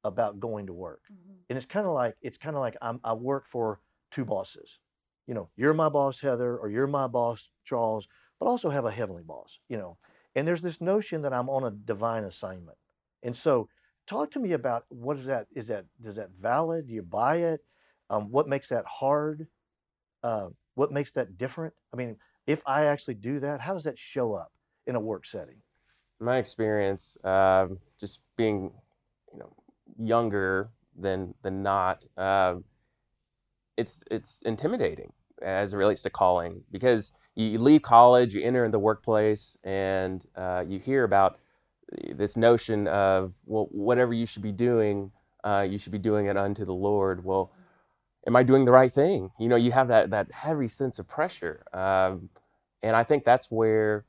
about 0.03 0.39
going 0.39 0.67
to 0.67 0.73
work, 0.73 1.01
mm-hmm. 1.11 1.33
and 1.49 1.57
it's 1.57 1.65
kind 1.65 1.85
of 1.85 1.93
like 1.93 2.15
it's 2.21 2.37
kind 2.37 2.55
of 2.55 2.61
like 2.61 2.75
I'm, 2.81 2.99
I 3.03 3.13
work 3.13 3.47
for 3.47 3.79
two 4.11 4.25
bosses. 4.25 4.79
You 5.27 5.33
know, 5.33 5.49
you're 5.55 5.73
my 5.73 5.89
boss, 5.89 6.19
Heather, 6.19 6.57
or 6.57 6.69
you're 6.69 6.87
my 6.87 7.07
boss, 7.07 7.47
Charles, 7.63 8.07
but 8.39 8.47
also 8.47 8.69
have 8.69 8.85
a 8.85 8.91
heavenly 8.91 9.23
boss. 9.23 9.59
You 9.69 9.77
know, 9.77 9.97
and 10.35 10.47
there's 10.47 10.61
this 10.61 10.81
notion 10.81 11.21
that 11.21 11.33
I'm 11.33 11.49
on 11.49 11.63
a 11.63 11.71
divine 11.71 12.23
assignment. 12.23 12.77
And 13.21 13.35
so 13.35 13.69
talk 14.05 14.31
to 14.31 14.39
me 14.39 14.51
about 14.51 14.85
what 14.89 15.17
is 15.17 15.25
that? 15.25 15.47
Is 15.55 15.67
that 15.67 15.85
is 16.03 16.17
that 16.17 16.31
valid? 16.31 16.87
Do 16.87 16.93
you 16.93 17.01
buy 17.01 17.37
it? 17.37 17.61
Um, 18.09 18.31
what 18.31 18.47
makes 18.47 18.69
that 18.69 18.85
hard? 18.85 19.47
Uh, 20.21 20.49
what 20.75 20.91
makes 20.91 21.11
that 21.11 21.37
different? 21.37 21.73
I 21.93 21.97
mean, 21.97 22.17
if 22.48 22.62
I 22.66 22.86
actually 22.86 23.16
do 23.16 23.40
that, 23.40 23.62
how 23.62 23.74
does 23.74 23.84
that 23.84 23.98
show 23.98 24.34
up 24.34 24.51
in 24.88 24.95
a 24.95 25.00
work 25.00 25.25
setting? 25.25 25.62
My 26.19 26.38
experience, 26.38 27.18
uh, 27.24 27.68
just 28.00 28.22
being, 28.38 28.72
you 29.31 29.40
know, 29.40 29.54
younger 30.00 30.69
than 31.00 31.34
than 31.42 31.63
not, 31.63 32.06
uh, 32.18 32.56
it's 33.78 34.04
it's 34.12 34.42
intimidating 34.44 35.12
as 35.42 35.74
it 35.74 35.78
relates 35.78 36.01
to 36.04 36.10
calling 36.10 36.62
because 36.72 37.12
you 37.36 37.57
leave 37.57 37.81
college, 37.81 38.36
you 38.36 38.42
enter 38.44 38.69
the 38.69 38.80
workplace, 38.80 39.57
and 39.63 40.25
uh, 40.36 40.63
you 40.68 40.80
hear 40.80 41.04
about 41.04 41.40
this 42.16 42.38
notion 42.38 42.88
of 42.88 43.34
well, 43.45 43.68
whatever 43.72 44.13
you 44.13 44.25
should 44.25 44.44
be 44.44 44.51
doing, 44.51 45.12
uh, 45.44 45.66
you 45.68 45.78
should 45.78 45.92
be 45.92 45.98
doing 45.98 46.28
it 46.28 46.38
unto 46.38 46.66
the 46.66 46.74
Lord. 46.74 47.24
Well, 47.24 47.51
am 48.27 48.35
I 48.35 48.43
doing 48.43 48.65
the 48.65 48.71
right 48.71 48.93
thing? 48.93 49.31
You 49.39 49.49
know, 49.49 49.55
you 49.55 49.71
have 49.71 49.87
that 49.89 50.09
that 50.11 50.31
heavy 50.31 50.67
sense 50.67 50.99
of 50.99 51.07
pressure, 51.07 51.63
um, 51.73 52.29
and 52.81 52.95
I 52.95 53.03
think 53.03 53.23
that's 53.23 53.51
where, 53.51 54.05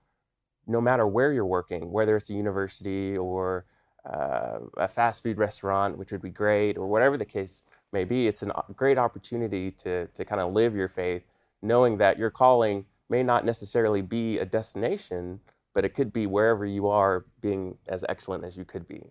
no 0.66 0.80
matter 0.80 1.06
where 1.06 1.32
you're 1.32 1.46
working, 1.46 1.90
whether 1.90 2.16
it's 2.16 2.30
a 2.30 2.34
university 2.34 3.16
or 3.16 3.66
uh, 4.04 4.58
a 4.76 4.88
fast 4.88 5.22
food 5.22 5.38
restaurant, 5.38 5.96
which 5.96 6.12
would 6.12 6.22
be 6.22 6.30
great, 6.30 6.76
or 6.76 6.86
whatever 6.86 7.16
the 7.16 7.24
case 7.24 7.62
may 7.92 8.04
be, 8.04 8.26
it's 8.26 8.42
a 8.42 8.64
great 8.76 8.98
opportunity 8.98 9.70
to 9.70 10.06
to 10.08 10.24
kind 10.24 10.40
of 10.40 10.52
live 10.52 10.74
your 10.74 10.88
faith, 10.88 11.22
knowing 11.62 11.96
that 11.98 12.18
your 12.18 12.30
calling 12.30 12.84
may 13.08 13.22
not 13.22 13.44
necessarily 13.44 14.02
be 14.02 14.38
a 14.38 14.44
destination, 14.44 15.40
but 15.74 15.84
it 15.84 15.94
could 15.94 16.12
be 16.12 16.26
wherever 16.26 16.64
you 16.64 16.88
are 16.88 17.26
being 17.40 17.76
as 17.88 18.04
excellent 18.08 18.44
as 18.44 18.56
you 18.56 18.64
could 18.64 18.88
be. 18.88 19.02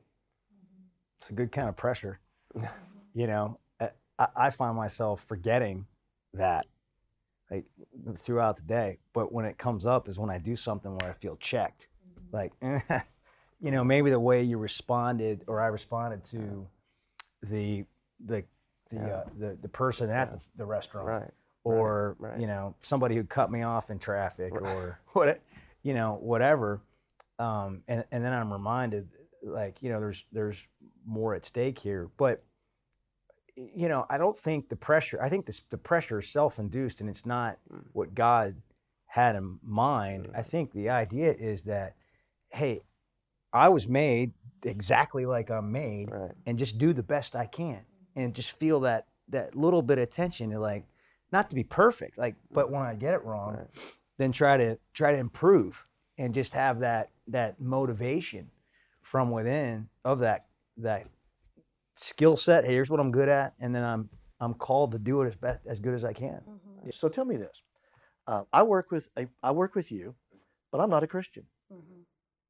It's 1.17 1.29
a 1.29 1.33
good 1.33 1.51
kind 1.51 1.69
of 1.69 1.77
pressure. 1.77 2.19
you 3.13 3.27
know, 3.27 3.59
I, 4.19 4.27
I, 4.35 4.49
find 4.49 4.75
myself 4.75 5.23
forgetting 5.23 5.87
that 6.33 6.65
like 7.49 7.65
throughout 8.17 8.57
the 8.57 8.63
day, 8.63 8.99
but 9.13 9.31
when 9.31 9.45
it 9.45 9.57
comes 9.57 9.85
up 9.85 10.07
is 10.07 10.19
when 10.19 10.29
I 10.29 10.37
do 10.37 10.55
something 10.55 10.95
where 10.97 11.09
I 11.09 11.13
feel 11.13 11.35
checked. 11.35 11.89
Mm-hmm. 12.33 12.35
Like, 12.35 13.03
you 13.61 13.71
know, 13.71 13.83
maybe 13.83 14.09
the 14.09 14.19
way 14.19 14.43
you 14.43 14.57
responded 14.57 15.43
or 15.47 15.61
I 15.61 15.67
responded 15.67 16.23
to 16.25 16.67
the 17.41 17.85
the 18.19 18.45
the 18.89 18.97
yeah. 18.97 19.07
uh, 19.07 19.23
the, 19.37 19.57
the 19.61 19.69
person 19.69 20.09
at 20.09 20.29
yeah. 20.29 20.35
the, 20.35 20.41
the 20.57 20.65
restaurant. 20.65 21.07
Right 21.07 21.31
or 21.63 22.15
right, 22.19 22.31
right. 22.31 22.41
you 22.41 22.47
know 22.47 22.75
somebody 22.79 23.15
who 23.15 23.23
cut 23.23 23.51
me 23.51 23.61
off 23.61 23.89
in 23.89 23.99
traffic 23.99 24.53
right. 24.53 24.75
or 24.75 24.99
what 25.13 25.41
you 25.81 25.93
know 25.93 26.17
whatever 26.21 26.81
um, 27.39 27.81
and, 27.87 28.03
and 28.11 28.23
then 28.23 28.33
i'm 28.33 28.51
reminded 28.51 29.07
like 29.43 29.81
you 29.81 29.89
know 29.89 29.99
there's 29.99 30.23
there's 30.31 30.67
more 31.05 31.33
at 31.33 31.45
stake 31.45 31.79
here 31.79 32.09
but 32.17 32.43
you 33.55 33.87
know 33.87 34.05
i 34.09 34.17
don't 34.17 34.37
think 34.37 34.69
the 34.69 34.75
pressure 34.75 35.19
i 35.21 35.29
think 35.29 35.45
this, 35.45 35.61
the 35.69 35.77
pressure 35.77 36.19
is 36.19 36.27
self-induced 36.27 37.01
and 37.01 37.09
it's 37.09 37.25
not 37.25 37.57
mm. 37.71 37.83
what 37.91 38.15
god 38.15 38.55
had 39.07 39.35
in 39.35 39.59
mind 39.61 40.27
mm. 40.27 40.37
i 40.37 40.41
think 40.41 40.71
the 40.71 40.89
idea 40.89 41.31
is 41.31 41.63
that 41.63 41.95
hey 42.49 42.81
i 43.51 43.69
was 43.69 43.87
made 43.87 44.31
exactly 44.63 45.25
like 45.25 45.51
i'm 45.51 45.71
made 45.71 46.09
and 46.45 46.57
just 46.57 46.77
do 46.77 46.93
the 46.93 47.03
best 47.03 47.35
i 47.35 47.45
can 47.45 47.85
and 48.15 48.33
just 48.33 48.57
feel 48.57 48.79
that 48.79 49.07
that 49.29 49.55
little 49.55 49.81
bit 49.81 49.97
of 49.97 50.09
tension 50.09 50.49
like 50.51 50.85
not 51.33 51.49
to 51.49 51.55
be 51.55 51.63
perfect, 51.63 52.17
like, 52.17 52.35
but 52.51 52.71
when 52.71 52.83
I 52.83 52.93
get 52.93 53.15
it 53.15 53.23
wrong, 53.25 53.55
right. 53.55 53.95
then 54.19 54.31
try 54.31 54.55
to 54.55 54.77
try 54.93 55.11
to 55.11 55.17
improve 55.17 55.85
and 56.17 56.33
just 56.33 56.53
have 56.53 56.79
that 56.81 57.09
that 57.27 57.59
motivation 57.59 58.51
from 59.01 59.31
within 59.31 59.89
of 60.05 60.19
that 60.19 60.45
that 60.77 61.07
skill 61.95 62.35
set. 62.35 62.65
Hey, 62.65 62.73
here's 62.73 62.89
what 62.89 62.99
I'm 62.99 63.11
good 63.11 63.29
at, 63.29 63.53
and 63.59 63.73
then 63.73 63.83
I'm 63.83 64.09
I'm 64.39 64.53
called 64.53 64.91
to 64.93 64.99
do 64.99 65.21
it 65.21 65.27
as 65.27 65.35
best 65.35 65.65
as 65.67 65.79
good 65.79 65.93
as 65.93 66.03
I 66.03 66.13
can. 66.13 66.41
Mm-hmm. 66.47 66.89
So 66.91 67.09
tell 67.09 67.25
me 67.25 67.37
this: 67.37 67.61
Uh, 68.27 68.43
I 68.51 68.63
work 68.63 68.91
with 68.91 69.07
a, 69.17 69.27
I 69.41 69.51
work 69.51 69.75
with 69.75 69.91
you, 69.91 70.15
but 70.71 70.79
I'm 70.81 70.89
not 70.89 71.03
a 71.03 71.07
Christian. 71.07 71.45
Mhm. 71.71 72.05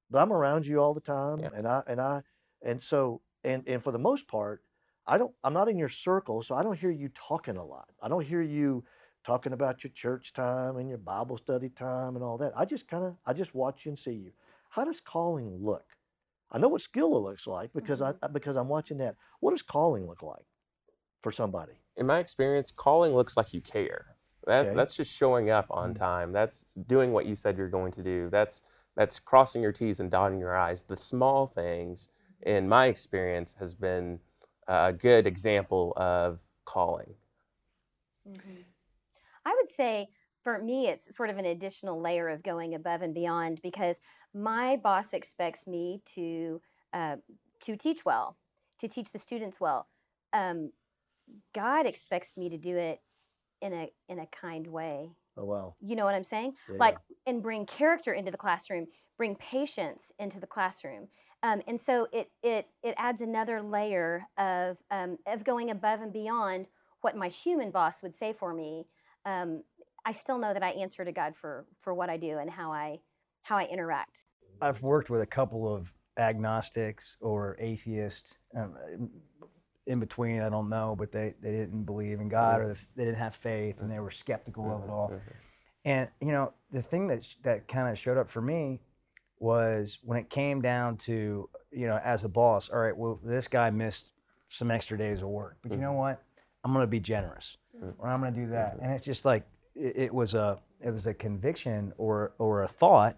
But 0.10 0.20
I'm 0.22 0.34
around 0.34 0.66
you 0.68 0.80
all 0.80 0.94
the 0.94 1.02
time, 1.02 1.40
Yeah. 1.40 1.50
and 1.56 1.68
I 1.68 1.84
and 1.88 2.02
I 2.02 2.24
and 2.62 2.82
so 2.82 3.22
and 3.44 3.64
and 3.68 3.84
for 3.84 3.92
the 3.92 4.00
most 4.00 4.28
part, 4.28 4.64
I 5.06 5.18
don't. 5.18 5.34
I'm 5.44 5.54
not 5.54 5.70
in 5.70 5.78
your 5.78 5.90
circle, 5.90 6.42
so 6.42 6.56
I 6.56 6.64
don't 6.64 6.78
hear 6.78 6.92
you 6.92 7.10
talking 7.10 7.58
a 7.58 7.66
lot. 7.66 7.90
I 8.02 8.08
don't 8.08 8.26
hear 8.26 8.42
you 8.42 8.84
talking 9.24 9.54
about 9.54 9.84
your 9.84 9.92
church 9.92 10.34
time 10.34 10.76
and 10.78 10.90
your 10.90 10.98
Bible 10.98 11.38
study 11.38 11.70
time 11.70 12.16
and 12.16 12.24
all 12.24 12.38
that. 12.38 12.52
I 12.58 12.66
just 12.66 12.88
kind 12.88 13.04
of 13.06 13.18
I 13.26 13.34
just 13.34 13.56
watch 13.56 13.86
you 13.86 13.90
and 13.92 14.00
see 14.00 14.14
you. 14.14 14.32
How 14.70 14.84
does 14.86 15.00
calling 15.02 15.58
look? 15.64 15.86
I 16.54 16.60
know 16.60 16.68
what 16.68 16.82
skill 16.82 17.22
looks 17.24 17.48
like 17.48 17.74
because 17.74 18.02
I 18.02 18.14
because 18.32 18.56
I'm 18.56 18.70
watching 18.70 18.98
that. 19.00 19.16
What 19.40 19.52
does 19.52 19.64
calling 19.64 20.08
look 20.08 20.22
like 20.24 20.46
for 21.22 21.32
somebody? 21.32 21.74
in 21.96 22.08
my 22.08 22.18
experience, 22.18 22.72
calling 22.72 23.14
looks 23.14 23.38
like 23.38 23.54
you 23.54 23.62
care. 23.62 24.16
That, 24.48 24.66
Okay. 24.66 24.76
That's 24.76 24.96
just 24.96 25.12
showing 25.14 25.52
up 25.52 25.68
on 25.70 25.94
Mm. 25.94 25.98
time. 26.00 26.32
That's 26.32 26.74
doing 26.88 27.14
what 27.14 27.28
you 27.28 27.36
said 27.36 27.56
you're 27.56 27.70
going 27.70 27.92
to 27.94 28.04
do. 28.04 28.30
That's 28.32 28.64
that's 28.96 29.20
crossing 29.20 29.62
your 29.62 29.72
T's 29.72 30.00
and 30.00 30.10
dotting 30.12 30.40
your 30.40 30.56
I's. 30.56 30.84
The 30.84 30.98
small 30.98 31.48
things, 31.48 32.10
in 32.42 32.68
my 32.68 32.88
experience, 32.88 33.54
has 33.60 33.74
been 33.74 34.20
a 34.68 34.92
good 34.94 35.26
example 35.28 35.94
of 35.98 36.40
calling. 36.66 37.16
Mhm. 38.28 38.66
I 39.46 39.54
would 39.56 39.70
say 39.70 40.10
for 40.44 40.62
me, 40.62 40.88
it's 40.88 41.16
sort 41.16 41.30
of 41.30 41.38
an 41.38 41.46
additional 41.46 42.00
layer 42.00 42.30
of 42.30 42.44
going 42.44 42.76
above 42.76 43.02
and 43.02 43.14
beyond 43.14 43.62
because 43.62 44.00
my 44.34 44.76
boss 44.76 45.14
expects 45.14 45.66
me 45.68 46.02
to 46.16 46.62
uh, 46.94 47.18
to 47.64 47.76
teach 47.76 48.06
well, 48.06 48.38
to 48.80 48.88
teach 48.88 49.12
the 49.12 49.20
students 49.20 49.60
well. 49.60 49.88
Um, 50.34 50.72
God 51.56 51.86
expects 51.86 52.36
me 52.36 52.50
to 52.50 52.58
do 52.58 52.78
it 52.78 53.02
in 53.62 53.74
a 53.74 53.90
in 54.10 54.20
a 54.20 54.28
kind 54.28 54.68
way. 54.68 55.12
Oh 55.38 55.46
wow, 55.46 55.76
You 55.82 55.96
know 55.96 56.06
what 56.06 56.16
I'm 56.16 56.24
saying? 56.24 56.54
Yeah, 56.70 56.78
like 56.78 56.98
and 57.26 57.42
bring 57.42 57.66
character 57.66 58.14
into 58.14 58.32
the 58.32 58.38
classroom, 58.38 58.88
bring 59.18 59.36
patience 59.36 60.12
into 60.20 60.40
the 60.40 60.48
classroom. 60.48 61.08
Um, 61.44 61.62
and 61.68 61.80
so 61.80 62.08
it, 62.14 62.32
it, 62.42 62.68
it 62.82 62.96
adds 62.98 63.20
another 63.20 63.62
layer 63.62 64.28
of, 64.38 64.78
um, 64.90 65.18
of 65.28 65.44
going 65.44 65.70
above 65.70 66.02
and 66.02 66.14
beyond 66.14 66.70
what 67.02 67.18
my 67.18 67.28
human 67.28 67.70
boss 67.70 68.02
would 68.02 68.16
say 68.16 68.32
for 68.32 68.54
me. 68.54 68.86
Um, 69.26 69.64
I 70.06 70.12
still 70.12 70.38
know 70.38 70.54
that 70.54 70.64
I 70.64 70.70
answer 70.72 71.06
to 71.06 71.12
God 71.12 71.36
for, 71.36 71.66
for 71.82 71.94
what 71.94 72.10
I 72.10 72.18
do 72.18 72.38
and 72.38 72.50
how 72.50 72.72
I, 72.72 73.00
how 73.42 73.58
I 73.58 73.66
interact. 73.66 74.26
I've 74.62 74.82
worked 74.82 75.10
with 75.10 75.22
a 75.22 75.26
couple 75.26 75.74
of 75.74 75.94
agnostics 76.18 77.18
or 77.22 77.58
atheists 77.60 78.38
um, 78.56 79.10
in 79.88 80.00
between. 80.00 80.42
I 80.42 80.50
don't 80.50 80.70
know, 80.70 80.96
but 80.98 81.12
they, 81.12 81.34
they 81.42 81.52
didn't 81.52 81.84
believe 81.84 82.20
in 82.20 82.30
God 82.30 82.62
or 82.62 82.66
mm-hmm. 82.66 82.84
they 82.96 83.06
didn't 83.06 83.18
have 83.18 83.36
faith 83.36 83.82
and 83.82 83.92
they 83.92 84.00
were 84.00 84.12
skeptical 84.12 84.66
of 84.66 84.84
it 84.84 84.84
mm-hmm. 84.84 84.92
all. 84.94 85.10
Mm-hmm. 85.10 85.32
And 85.86 86.10
you 86.22 86.32
know, 86.32 86.54
the 86.72 86.82
thing 86.82 87.08
that 87.08 87.28
that 87.44 87.68
kind 87.68 87.90
of 87.90 88.00
showed 88.00 88.18
up 88.18 88.30
for 88.30 88.42
me 88.42 88.80
was 89.38 90.00
when 90.02 90.18
it 90.18 90.30
came 90.30 90.62
down 90.62 90.96
to 90.96 91.50
you 91.74 91.88
know, 91.88 92.00
as 92.04 92.24
a 92.24 92.30
boss, 92.30 92.70
all 92.70 92.80
right, 92.80 92.96
well, 92.96 93.20
this 93.24 93.48
guy 93.48 93.70
missed 93.72 94.10
some 94.48 94.70
extra 94.72 94.98
days 94.98 95.22
of 95.22 95.30
work, 95.30 95.58
but 95.64 95.72
you 95.72 95.78
know 95.78 95.94
what? 95.94 96.22
I'm 96.64 96.72
going 96.72 96.84
to 96.84 96.88
be 96.88 97.00
generous, 97.00 97.58
mm. 97.76 97.94
or 97.98 98.08
I'm 98.08 98.22
going 98.22 98.34
to 98.34 98.40
do 98.40 98.50
that. 98.52 98.78
And 98.82 98.94
it's 98.94 99.04
just 99.04 99.26
like 99.26 99.46
it, 99.76 99.98
it 99.98 100.14
was 100.14 100.34
a 100.34 100.60
it 100.80 100.92
was 100.92 101.06
a 101.08 101.14
conviction 101.14 101.94
or 101.98 102.34
or 102.38 102.64
a 102.64 102.68
thought 102.68 103.18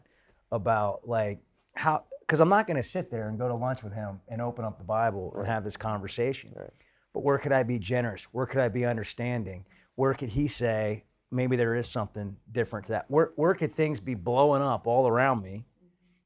about 0.52 1.08
like 1.08 1.40
how 1.76 2.04
because 2.22 2.40
I'm 2.40 2.50
not 2.50 2.68
going 2.68 2.78
to 2.78 2.88
sit 2.88 3.12
there 3.12 3.30
and 3.30 3.38
go 3.38 3.48
to 3.48 3.56
lunch 3.56 3.84
with 3.84 3.94
him 3.94 4.22
and 4.28 4.42
open 4.42 4.66
up 4.66 4.78
the 4.78 4.84
Bible 4.84 5.34
and 5.38 5.46
have 5.46 5.64
this 5.64 5.78
conversation. 5.78 6.52
Right. 6.56 6.72
But 7.14 7.24
where 7.24 7.38
could 7.38 7.52
I 7.52 7.64
be 7.64 7.80
generous? 7.80 8.24
Where 8.32 8.46
could 8.46 8.60
I 8.60 8.70
be 8.70 8.86
understanding? 8.86 9.66
Where 9.96 10.14
could 10.14 10.30
he 10.30 10.48
say 10.48 11.06
maybe 11.32 11.56
there 11.56 11.76
is 11.76 11.88
something 11.88 12.38
different 12.52 12.88
to 12.88 12.94
that? 12.94 13.06
Where 13.10 13.32
where 13.36 13.54
could 13.54 13.74
things 13.74 14.00
be 14.00 14.16
blowing 14.16 14.62
up 14.62 14.88
all 14.88 15.08
around 15.08 15.42
me? 15.42 15.66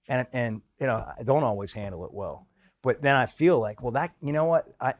And 0.07 0.27
and 0.33 0.61
you 0.79 0.87
know 0.87 1.05
I 1.17 1.23
don't 1.23 1.43
always 1.43 1.73
handle 1.73 2.05
it 2.05 2.13
well. 2.13 2.47
But 2.81 3.01
then 3.01 3.15
I 3.15 3.25
feel 3.25 3.59
like 3.59 3.81
well 3.81 3.91
that 3.91 4.13
you 4.21 4.33
know 4.33 4.45
what 4.45 4.67
I 4.79 4.93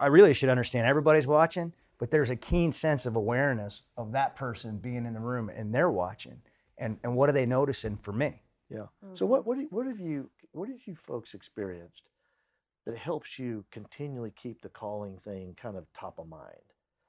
I 0.00 0.06
really 0.06 0.34
should 0.34 0.48
understand 0.48 0.86
everybody's 0.86 1.26
watching, 1.26 1.74
but 1.98 2.10
there's 2.10 2.30
a 2.30 2.36
keen 2.36 2.72
sense 2.72 3.06
of 3.06 3.16
awareness 3.16 3.82
of 3.96 4.12
that 4.12 4.36
person 4.36 4.78
being 4.78 5.06
in 5.06 5.14
the 5.14 5.20
room 5.20 5.48
and 5.48 5.74
they're 5.74 5.90
watching. 5.90 6.42
And 6.76 6.98
and 7.04 7.16
what 7.16 7.28
are 7.28 7.32
they 7.32 7.46
noticing 7.46 7.96
for 7.96 8.12
me? 8.12 8.40
yeah. 8.70 8.86
Mm-hmm. 9.04 9.14
So 9.14 9.26
what 9.26 9.46
what 9.46 9.58
you, 9.58 9.68
what 9.70 9.86
have 9.86 10.00
you 10.00 10.30
what 10.52 10.68
have 10.68 10.80
you 10.86 10.94
folks 10.96 11.34
experienced 11.34 12.02
that 12.86 12.96
helps 12.96 13.38
you 13.38 13.64
continually 13.70 14.32
keep 14.36 14.60
the 14.60 14.68
calling 14.68 15.16
thing 15.18 15.56
kind 15.60 15.76
of 15.76 15.86
top 15.92 16.18
of 16.18 16.28
mind? 16.28 16.56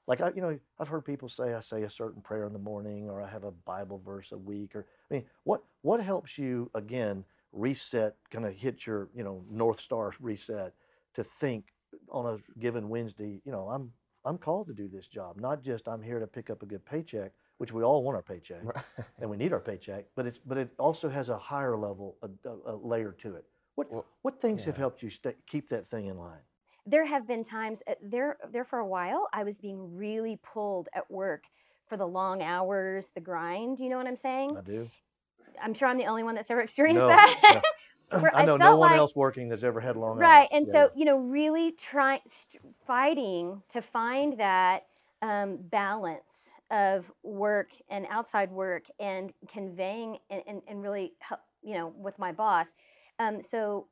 Like 0.06 0.20
I, 0.20 0.30
you 0.34 0.40
know, 0.40 0.58
I've 0.78 0.88
heard 0.88 1.04
people 1.04 1.28
say 1.28 1.54
I 1.54 1.60
say 1.60 1.82
a 1.82 1.90
certain 1.90 2.22
prayer 2.22 2.46
in 2.46 2.52
the 2.52 2.58
morning, 2.58 3.08
or 3.08 3.20
I 3.20 3.28
have 3.28 3.44
a 3.44 3.50
Bible 3.50 4.00
verse 4.04 4.32
a 4.32 4.38
week, 4.38 4.76
or 4.76 4.86
I 5.10 5.14
mean, 5.14 5.24
what 5.44 5.62
what 5.82 6.00
helps 6.00 6.38
you 6.38 6.70
again 6.74 7.24
reset, 7.52 8.16
kind 8.30 8.44
of 8.44 8.54
hit 8.54 8.86
your 8.86 9.08
you 9.14 9.24
know 9.24 9.44
North 9.50 9.80
Star 9.80 10.12
reset 10.20 10.74
to 11.14 11.24
think 11.24 11.72
on 12.10 12.26
a 12.26 12.60
given 12.60 12.88
Wednesday, 12.88 13.40
you 13.44 13.50
know, 13.50 13.68
I'm 13.68 13.92
I'm 14.26 14.38
called 14.38 14.66
to 14.66 14.74
do 14.74 14.88
this 14.88 15.06
job, 15.06 15.40
not 15.40 15.62
just 15.62 15.88
I'm 15.88 16.02
here 16.02 16.18
to 16.18 16.26
pick 16.26 16.50
up 16.50 16.62
a 16.62 16.66
good 16.66 16.84
paycheck, 16.84 17.32
which 17.58 17.72
we 17.72 17.82
all 17.82 18.02
want 18.02 18.16
our 18.16 18.22
paycheck 18.22 18.62
and 19.20 19.30
we 19.30 19.36
need 19.36 19.52
our 19.52 19.60
paycheck, 19.60 20.06
but 20.16 20.26
it's 20.26 20.38
but 20.44 20.58
it 20.58 20.70
also 20.78 21.08
has 21.08 21.28
a 21.28 21.38
higher 21.38 21.76
level, 21.76 22.16
a, 22.22 22.48
a, 22.48 22.74
a 22.74 22.76
layer 22.76 23.12
to 23.12 23.36
it. 23.36 23.44
What 23.76 23.92
Well, 23.92 24.04
what 24.22 24.40
things 24.40 24.64
have 24.64 24.76
helped 24.76 25.02
you 25.02 25.10
stay, 25.10 25.34
keep 25.46 25.68
that 25.68 25.86
thing 25.86 26.06
in 26.06 26.18
line? 26.18 26.40
There 26.84 27.06
have 27.06 27.26
been 27.26 27.44
times 27.44 27.82
uh, 27.86 27.94
there 28.02 28.36
there 28.50 28.64
for 28.64 28.80
a 28.80 28.86
while 28.86 29.28
I 29.32 29.44
was 29.44 29.58
being 29.58 29.96
really 29.96 30.38
pulled 30.42 30.88
at 30.92 31.08
work 31.10 31.44
for 31.86 31.96
the 31.96 32.06
long 32.06 32.42
hours, 32.42 33.10
the 33.14 33.20
grind. 33.20 33.78
You 33.78 33.90
know 33.90 33.96
what 33.96 34.08
I'm 34.08 34.16
saying? 34.16 34.56
I 34.56 34.60
do. 34.60 34.90
I'm 35.62 35.74
sure 35.74 35.88
I'm 35.88 35.98
the 35.98 36.06
only 36.06 36.22
one 36.22 36.34
that's 36.34 36.50
ever 36.50 36.60
experienced 36.60 37.00
No, 37.00 37.08
that. 37.08 37.62
Where 38.20 38.34
I 38.34 38.42
I 38.42 38.44
know 38.44 38.56
no 38.56 38.76
one 38.76 38.90
like- 38.90 38.98
else 38.98 39.16
working 39.16 39.48
that's 39.48 39.64
ever 39.64 39.80
had 39.80 39.96
long 39.96 40.18
right 40.18 40.42
hours. 40.42 40.48
and 40.52 40.66
Yeah, 40.66 40.72
so 40.72 40.90
you 40.94 41.04
know 41.04 41.18
really 41.18 41.72
trying 41.72 42.20
st- 42.26 42.62
fighting 42.86 43.62
to 43.70 43.82
find 43.82 44.38
that 44.38 44.86
um, 45.22 45.56
balance 45.60 46.50
of 46.70 47.10
work 47.22 47.70
and 47.88 48.06
outside 48.10 48.52
work 48.52 48.84
and 49.00 49.32
conveying 49.48 50.18
and, 50.30 50.42
and, 50.46 50.62
and 50.68 50.82
really 50.82 51.14
help 51.20 51.40
you 51.62 51.74
know 51.74 51.92
with 51.96 52.18
my 52.18 52.30
boss. 52.32 52.74
Um, 53.18 53.42
so 53.42 53.88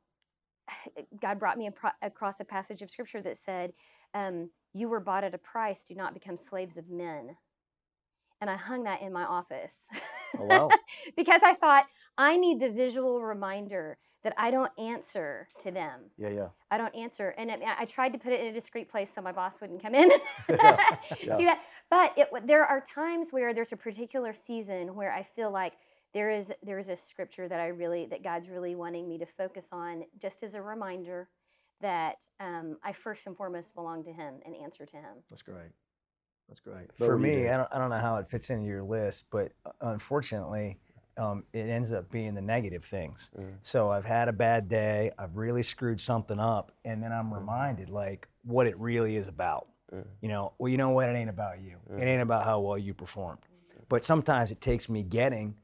god 1.21 1.37
brought 1.39 1.57
me 1.57 1.69
apro- 1.69 1.93
across 2.01 2.39
a 2.39 2.45
passage 2.45 2.81
of 2.81 2.89
scripture 2.89 3.21
that 3.21 3.37
said 3.37 3.73
um, 4.13 4.49
you 4.73 4.87
were 4.87 4.99
bought 5.01 5.23
at 5.25 5.33
a 5.33 5.37
price 5.37 5.83
do 5.83 5.93
not 5.93 6.13
become 6.13 6.37
slaves 6.37 6.77
of 6.77 6.89
men. 6.89 7.35
And 8.41 8.49
i 8.49 8.55
hung 8.57 8.83
that 8.83 9.01
in 9.01 9.11
my 9.13 9.23
office 9.23 9.89
Oh, 10.39 10.45
wow. 10.45 10.69
because 11.15 11.41
i 11.43 11.53
thought 11.53 11.85
i 12.17 12.37
need 12.37 12.59
the 12.59 12.69
visual 12.69 13.21
reminder 13.21 13.97
that 14.23 14.33
i 14.37 14.51
don't 14.51 14.71
answer 14.77 15.49
to 15.59 15.71
them 15.71 16.11
yeah, 16.17 16.29
yeah. 16.29 16.47
I 16.75 16.77
don't 16.77 16.93
answer. 16.93 17.33
And 17.37 17.49
I, 17.49 17.57
I 17.79 17.85
tried 17.85 18.11
to 18.13 18.19
put 18.19 18.33
it 18.33 18.41
in 18.41 18.47
a 18.47 18.53
discreet 18.53 18.89
place 18.89 19.13
so 19.13 19.21
my 19.21 19.31
boss 19.31 19.61
wouldn't 19.61 19.81
come 19.81 19.95
in. 19.95 20.09
Yeah, 20.49 20.77
yeah. 21.23 21.37
See 21.37 21.45
that? 21.45 21.61
But 21.89 22.13
it, 22.17 22.27
there 22.45 22.65
are 22.65 22.81
times 22.81 23.29
where 23.31 23.53
there's 23.53 23.71
a 23.71 23.77
particular 23.77 24.33
season 24.33 24.93
where 24.93 25.11
I 25.11 25.23
feel 25.23 25.51
like 25.51 25.73
there 26.13 26.29
is 26.29 26.51
there 26.61 26.77
is 26.77 26.89
a 26.89 26.97
scripture 26.97 27.47
that 27.47 27.59
I 27.59 27.67
really 27.67 28.05
that 28.07 28.23
God's 28.23 28.49
really 28.49 28.75
wanting 28.75 29.07
me 29.07 29.17
to 29.19 29.25
focus 29.25 29.69
on, 29.71 30.03
just 30.21 30.43
as 30.43 30.53
a 30.53 30.61
reminder 30.61 31.29
that 31.81 32.25
um, 32.39 32.77
I 32.83 32.91
first 32.91 33.25
and 33.25 33.35
foremost 33.37 33.73
belong 33.73 34.03
to 34.03 34.11
Him 34.11 34.35
and 34.45 34.55
answer 34.55 34.85
to 34.85 34.97
Him. 34.97 35.23
That's 35.29 35.41
great. 35.41 35.71
That's 36.47 36.59
great. 36.59 36.87
Bo, 36.97 37.05
For 37.05 37.17
what 37.17 37.23
do 37.23 37.31
you 37.31 37.37
me. 37.39 37.49
I 37.49 37.57
don't, 37.57 37.69
I 37.71 37.77
don't 37.77 37.89
know 37.89 37.97
how 37.97 38.17
it 38.17 38.27
fits 38.27 38.49
into 38.49 38.65
your 38.65 38.83
list, 38.83 39.25
but 39.31 39.51
uh, 39.65 39.71
unfortunately, 39.81 40.77
um, 41.17 41.43
it 41.53 41.69
ends 41.69 41.91
up 41.91 42.11
being 42.11 42.35
the 42.35 42.41
negative 42.41 42.83
things. 42.83 43.31
Mm. 43.39 43.55
So 43.61 43.89
I've 43.89 44.05
had 44.05 44.27
a 44.27 44.33
bad 44.33 44.67
day, 44.67 45.11
I've 45.17 45.35
really 45.35 45.63
screwed 45.63 45.99
something 45.99 46.39
up, 46.39 46.71
and 46.83 47.01
then 47.01 47.11
I'm 47.11 47.33
reminded 47.33 47.89
like 47.89 48.27
what 48.43 48.67
it 48.67 48.77
really 48.79 49.15
is 49.15 49.27
about. 49.27 49.67
Mm. 49.93 50.05
You 50.21 50.29
know, 50.29 50.53
well, 50.57 50.69
you 50.69 50.77
know 50.77 50.89
what? 50.91 51.09
It 51.09 51.15
ain't 51.15 51.29
about 51.29 51.61
you. 51.61 51.77
It 51.97 52.03
ain't 52.03 52.21
about 52.21 52.43
how 52.43 52.59
well 52.59 52.77
you 52.77 52.93
performed. 52.93 53.41
But 53.87 54.03
sometimes 54.03 54.51
it 54.51 54.61
takes 54.61 54.89
me 54.89 55.03
getting 55.03 55.55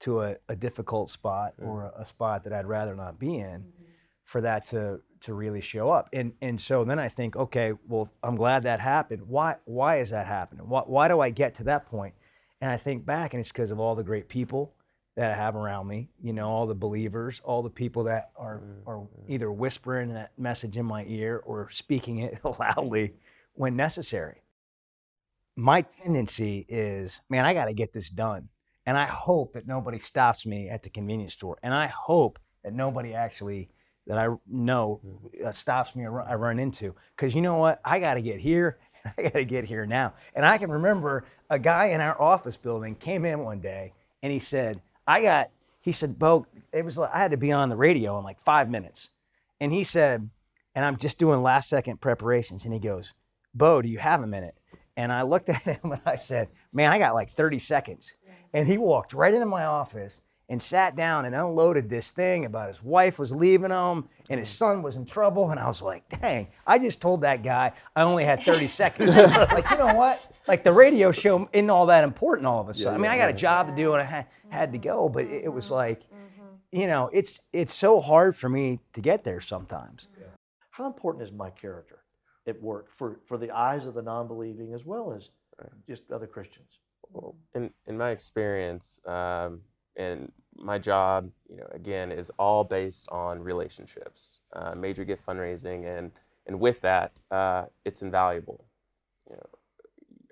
to 0.00 0.20
a, 0.20 0.36
a 0.48 0.56
difficult 0.56 1.10
spot 1.10 1.54
or 1.58 1.84
a, 1.96 2.02
a 2.02 2.04
spot 2.04 2.44
that 2.44 2.52
I'd 2.52 2.66
rather 2.66 2.94
not 2.94 3.18
be 3.18 3.36
in 3.36 3.64
for 4.30 4.40
that 4.40 4.64
to 4.66 5.00
to 5.22 5.34
really 5.34 5.60
show 5.60 5.90
up. 5.90 6.08
And 6.12 6.32
and 6.40 6.60
so 6.60 6.84
then 6.84 6.98
I 6.98 7.08
think, 7.08 7.36
okay, 7.36 7.72
well, 7.88 8.08
I'm 8.22 8.36
glad 8.36 8.62
that 8.62 8.80
happened. 8.80 9.22
Why 9.26 9.56
why 9.64 9.96
is 9.96 10.10
that 10.10 10.26
happening? 10.26 10.68
Why 10.68 10.82
why 10.86 11.08
do 11.08 11.20
I 11.20 11.30
get 11.30 11.56
to 11.56 11.64
that 11.64 11.86
point? 11.86 12.14
And 12.60 12.70
I 12.70 12.76
think 12.76 13.04
back, 13.04 13.34
and 13.34 13.40
it's 13.40 13.50
because 13.50 13.70
of 13.70 13.80
all 13.80 13.96
the 13.96 14.04
great 14.04 14.28
people 14.28 14.74
that 15.16 15.32
I 15.32 15.34
have 15.34 15.56
around 15.56 15.88
me. 15.88 16.10
You 16.22 16.32
know, 16.32 16.48
all 16.48 16.66
the 16.66 16.76
believers, 16.76 17.40
all 17.42 17.62
the 17.62 17.70
people 17.70 18.04
that 18.04 18.30
are 18.36 18.58
mm-hmm. 18.58 18.88
are 18.88 18.98
mm-hmm. 18.98 19.32
either 19.32 19.50
whispering 19.50 20.10
that 20.10 20.38
message 20.38 20.76
in 20.76 20.86
my 20.86 21.04
ear 21.08 21.42
or 21.44 21.68
speaking 21.70 22.20
it 22.20 22.38
loudly 22.60 23.14
when 23.54 23.74
necessary. 23.74 24.42
My 25.56 25.82
tendency 25.82 26.64
is, 26.68 27.20
man, 27.28 27.44
I 27.44 27.52
got 27.52 27.64
to 27.64 27.74
get 27.74 27.92
this 27.92 28.08
done. 28.08 28.48
And 28.86 28.96
I 28.96 29.04
hope 29.04 29.52
that 29.52 29.66
nobody 29.66 29.98
stops 29.98 30.46
me 30.46 30.68
at 30.68 30.82
the 30.82 30.88
convenience 30.88 31.34
store. 31.34 31.58
And 31.62 31.74
I 31.74 31.86
hope 31.86 32.38
that 32.64 32.72
nobody 32.72 33.12
actually 33.12 33.68
that 34.06 34.18
I 34.18 34.34
know 34.48 35.00
uh, 35.44 35.50
stops 35.50 35.94
me 35.94 36.04
or 36.04 36.22
I 36.22 36.34
run 36.34 36.58
into. 36.58 36.94
Because 37.16 37.34
you 37.34 37.42
know 37.42 37.58
what? 37.58 37.80
I 37.84 38.00
got 38.00 38.14
to 38.14 38.22
get 38.22 38.40
here 38.40 38.78
I 39.18 39.22
got 39.22 39.32
to 39.32 39.44
get 39.44 39.64
here 39.64 39.86
now. 39.86 40.14
And 40.34 40.44
I 40.44 40.58
can 40.58 40.70
remember 40.70 41.24
a 41.48 41.58
guy 41.58 41.86
in 41.86 42.00
our 42.00 42.20
office 42.20 42.56
building 42.56 42.94
came 42.94 43.24
in 43.24 43.40
one 43.40 43.60
day 43.60 43.92
and 44.22 44.32
he 44.32 44.38
said, 44.38 44.80
I 45.06 45.22
got, 45.22 45.50
he 45.80 45.92
said, 45.92 46.18
Bo, 46.18 46.46
it 46.72 46.84
was 46.84 46.98
like, 46.98 47.10
I 47.12 47.18
had 47.18 47.30
to 47.30 47.36
be 47.36 47.52
on 47.52 47.68
the 47.68 47.76
radio 47.76 48.18
in 48.18 48.24
like 48.24 48.40
five 48.40 48.68
minutes. 48.68 49.10
And 49.60 49.72
he 49.72 49.84
said, 49.84 50.28
and 50.74 50.84
I'm 50.84 50.96
just 50.96 51.18
doing 51.18 51.42
last 51.42 51.68
second 51.68 52.00
preparations. 52.00 52.64
And 52.64 52.72
he 52.72 52.80
goes, 52.80 53.14
Bo, 53.54 53.82
do 53.82 53.88
you 53.88 53.98
have 53.98 54.22
a 54.22 54.26
minute? 54.26 54.56
And 54.96 55.12
I 55.12 55.22
looked 55.22 55.48
at 55.48 55.62
him 55.62 55.92
and 55.92 56.02
I 56.04 56.16
said, 56.16 56.48
man, 56.72 56.92
I 56.92 56.98
got 56.98 57.14
like 57.14 57.30
30 57.30 57.58
seconds. 57.58 58.14
And 58.52 58.68
he 58.68 58.78
walked 58.78 59.12
right 59.12 59.34
into 59.34 59.46
my 59.46 59.64
office 59.64 60.20
and 60.50 60.60
sat 60.60 60.96
down 60.96 61.24
and 61.24 61.34
unloaded 61.34 61.88
this 61.88 62.10
thing 62.10 62.44
about 62.44 62.68
his 62.68 62.82
wife 62.82 63.20
was 63.20 63.32
leaving 63.32 63.70
him 63.70 64.08
and 64.28 64.40
his 64.40 64.48
son 64.48 64.82
was 64.82 64.96
in 64.96 65.06
trouble. 65.06 65.48
And 65.52 65.60
I 65.60 65.68
was 65.68 65.80
like, 65.80 66.06
dang, 66.08 66.48
I 66.66 66.78
just 66.78 67.00
told 67.00 67.22
that 67.22 67.44
guy 67.44 67.72
I 67.94 68.02
only 68.02 68.24
had 68.24 68.42
30 68.42 68.66
seconds. 68.82 69.16
like, 69.16 69.70
you 69.70 69.78
know 69.78 69.94
what? 69.94 70.20
Like 70.48 70.64
the 70.64 70.72
radio 70.72 71.12
show 71.12 71.48
isn't 71.52 71.70
all 71.70 71.86
that 71.86 72.02
important 72.02 72.48
all 72.48 72.60
of 72.60 72.68
a 72.68 72.74
sudden. 72.74 72.94
I 72.94 72.98
mean, 72.98 73.12
I 73.12 73.16
got 73.16 73.30
a 73.30 73.34
job 73.34 73.68
to 73.68 73.74
do 73.74 73.94
and 73.94 74.02
I 74.02 74.04
ha- 74.04 74.26
had 74.48 74.72
to 74.72 74.78
go, 74.78 75.08
but 75.08 75.24
it, 75.24 75.44
it 75.44 75.48
was 75.48 75.70
like, 75.70 76.02
you 76.72 76.88
know, 76.88 77.08
it's 77.12 77.40
it's 77.52 77.72
so 77.72 78.00
hard 78.00 78.36
for 78.36 78.48
me 78.48 78.80
to 78.92 79.00
get 79.00 79.22
there 79.22 79.40
sometimes. 79.40 80.08
How 80.70 80.86
important 80.86 81.22
is 81.22 81.32
my 81.32 81.50
character 81.50 82.00
at 82.46 82.60
work 82.60 82.92
for, 82.92 83.20
for 83.26 83.38
the 83.38 83.50
eyes 83.50 83.86
of 83.86 83.94
the 83.94 84.02
non 84.02 84.26
believing 84.26 84.72
as 84.74 84.84
well 84.84 85.12
as 85.12 85.30
just 85.86 86.10
other 86.10 86.26
Christians? 86.26 86.78
Well, 87.12 87.36
in 87.54 87.70
in 87.86 87.96
my 87.98 88.10
experience, 88.10 89.00
um, 89.06 89.60
and 89.96 90.32
my 90.56 90.78
job, 90.78 91.30
you 91.48 91.56
know, 91.56 91.66
again, 91.72 92.12
is 92.12 92.30
all 92.38 92.64
based 92.64 93.08
on 93.10 93.40
relationships, 93.40 94.40
uh, 94.54 94.74
major 94.74 95.04
gift 95.04 95.24
fundraising, 95.26 95.86
and 95.98 96.12
and 96.46 96.60
with 96.60 96.80
that, 96.82 97.12
uh, 97.30 97.64
it's 97.84 98.02
invaluable. 98.02 98.64
You 99.28 99.36
know, 99.36 99.46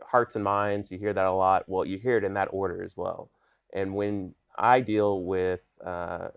hearts 0.07 0.35
and 0.37 0.45
minds, 0.45 0.91
you 0.91 0.99
hear 0.99 1.13
that 1.13 1.27
a 1.27 1.33
lot. 1.33 1.65
Well, 1.69 1.85
you 1.85 1.99
hear 1.99 2.17
it 2.19 2.25
in 2.25 2.35
that 2.35 2.49
order 2.53 2.83
as 2.83 2.97
well. 2.97 3.31
And 3.73 3.95
when 3.95 4.35
I 4.59 4.81
deal 4.81 5.23
with 5.23 5.61
uh, 5.85 6.29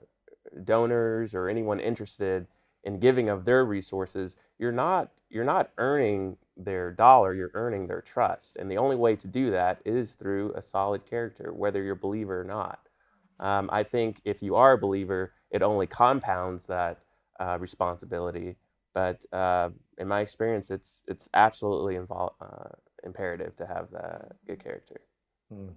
donors 0.63 1.33
or 1.33 1.49
anyone 1.49 1.79
interested 1.79 2.47
in 2.83 2.99
giving 2.99 3.29
of 3.29 3.45
their 3.45 3.65
resources, 3.65 4.35
you're 4.59 4.71
not 4.71 5.09
you're 5.29 5.45
not 5.45 5.71
earning 5.77 6.37
their 6.57 6.91
dollar, 6.91 7.33
you're 7.33 7.51
earning 7.53 7.87
their 7.87 8.01
trust. 8.01 8.57
And 8.57 8.69
the 8.69 8.77
only 8.77 8.97
way 8.97 9.15
to 9.15 9.27
do 9.27 9.49
that 9.51 9.81
is 9.85 10.13
through 10.13 10.53
a 10.55 10.61
solid 10.61 11.05
character, 11.05 11.53
whether 11.53 11.81
you're 11.81 11.93
a 11.93 11.97
believer 11.97 12.41
or 12.41 12.43
not. 12.43 12.79
Um, 13.41 13.69
I 13.73 13.83
think 13.83 14.21
if 14.23 14.41
you 14.41 14.55
are 14.55 14.73
a 14.73 14.77
believer, 14.77 15.33
it 15.49 15.61
only 15.61 15.87
compounds 15.87 16.65
that 16.67 16.99
uh, 17.39 17.57
responsibility. 17.59 18.55
But 18.93 19.25
uh, 19.33 19.69
in 19.97 20.07
my 20.07 20.21
experience, 20.21 20.69
it's 20.69 21.03
it's 21.07 21.27
absolutely 21.33 21.95
invol- 21.95 22.33
uh, 22.41 22.69
imperative 23.03 23.55
to 23.57 23.65
have 23.65 23.89
that 23.91 24.33
good 24.45 24.63
character. 24.63 25.01
Hmm. 25.51 25.69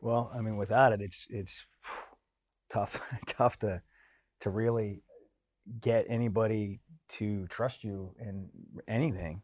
Well, 0.00 0.30
I 0.34 0.40
mean, 0.40 0.56
without 0.56 0.92
it, 0.92 1.00
it's 1.00 1.26
it's 1.30 1.66
tough 2.70 3.00
tough 3.26 3.58
to 3.60 3.82
to 4.40 4.50
really 4.50 5.02
get 5.80 6.06
anybody 6.08 6.80
to 7.08 7.46
trust 7.46 7.84
you 7.84 8.14
in 8.18 8.50
anything. 8.88 9.42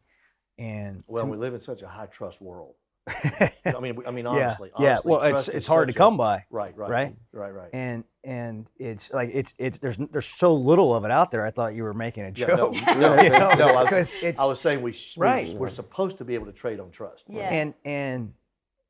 And 0.57 1.03
Well, 1.07 1.25
to- 1.25 1.31
we 1.31 1.37
live 1.37 1.53
in 1.53 1.61
such 1.61 1.81
a 1.81 1.87
high 1.87 2.07
trust 2.07 2.41
world. 2.41 2.75
I 3.07 3.79
mean, 3.81 3.97
I 4.07 4.11
mean, 4.11 4.25
yeah, 4.25 4.31
honestly, 4.31 4.71
yeah. 4.79 4.91
honestly, 4.93 5.11
Well, 5.11 5.21
it's 5.23 5.47
it's 5.49 5.67
hard 5.67 5.87
to 5.89 5.91
such 5.91 5.97
a- 5.97 5.99
come 5.99 6.17
by, 6.17 6.45
Right, 6.49 6.75
right, 6.77 6.89
right? 6.89 7.11
right, 7.33 7.53
right. 7.53 7.69
and 7.73 8.03
and 8.23 8.69
it's 8.77 9.11
like 9.11 9.29
it's 9.33 9.53
it's 9.57 9.79
there's 9.79 9.97
there's 9.97 10.25
so 10.25 10.53
little 10.55 10.95
of 10.95 11.03
it 11.05 11.11
out 11.11 11.31
there. 11.31 11.45
I 11.45 11.51
thought 11.51 11.73
you 11.73 11.83
were 11.83 11.93
making 11.93 12.23
a 12.23 12.31
Yeah, 12.35 12.47
no, 12.47 12.55
joke, 12.55 12.73
no, 12.97 13.21
you 13.21 13.29
know, 13.29 13.53
no, 13.55 13.67
I 13.75 13.83
was- 13.91 14.11
because 14.11 14.39
I 14.39 14.45
was 14.45 14.61
saying 14.61 14.81
we 14.81 14.97
right. 15.17 15.53
we're 15.55 15.67
supposed 15.67 16.17
to 16.19 16.23
be 16.25 16.35
able 16.35 16.45
to 16.45 16.53
trade 16.53 16.79
on 16.79 16.91
trust. 16.91 17.25
Yeah. 17.29 17.49
and 17.51 17.73
and 17.83 18.33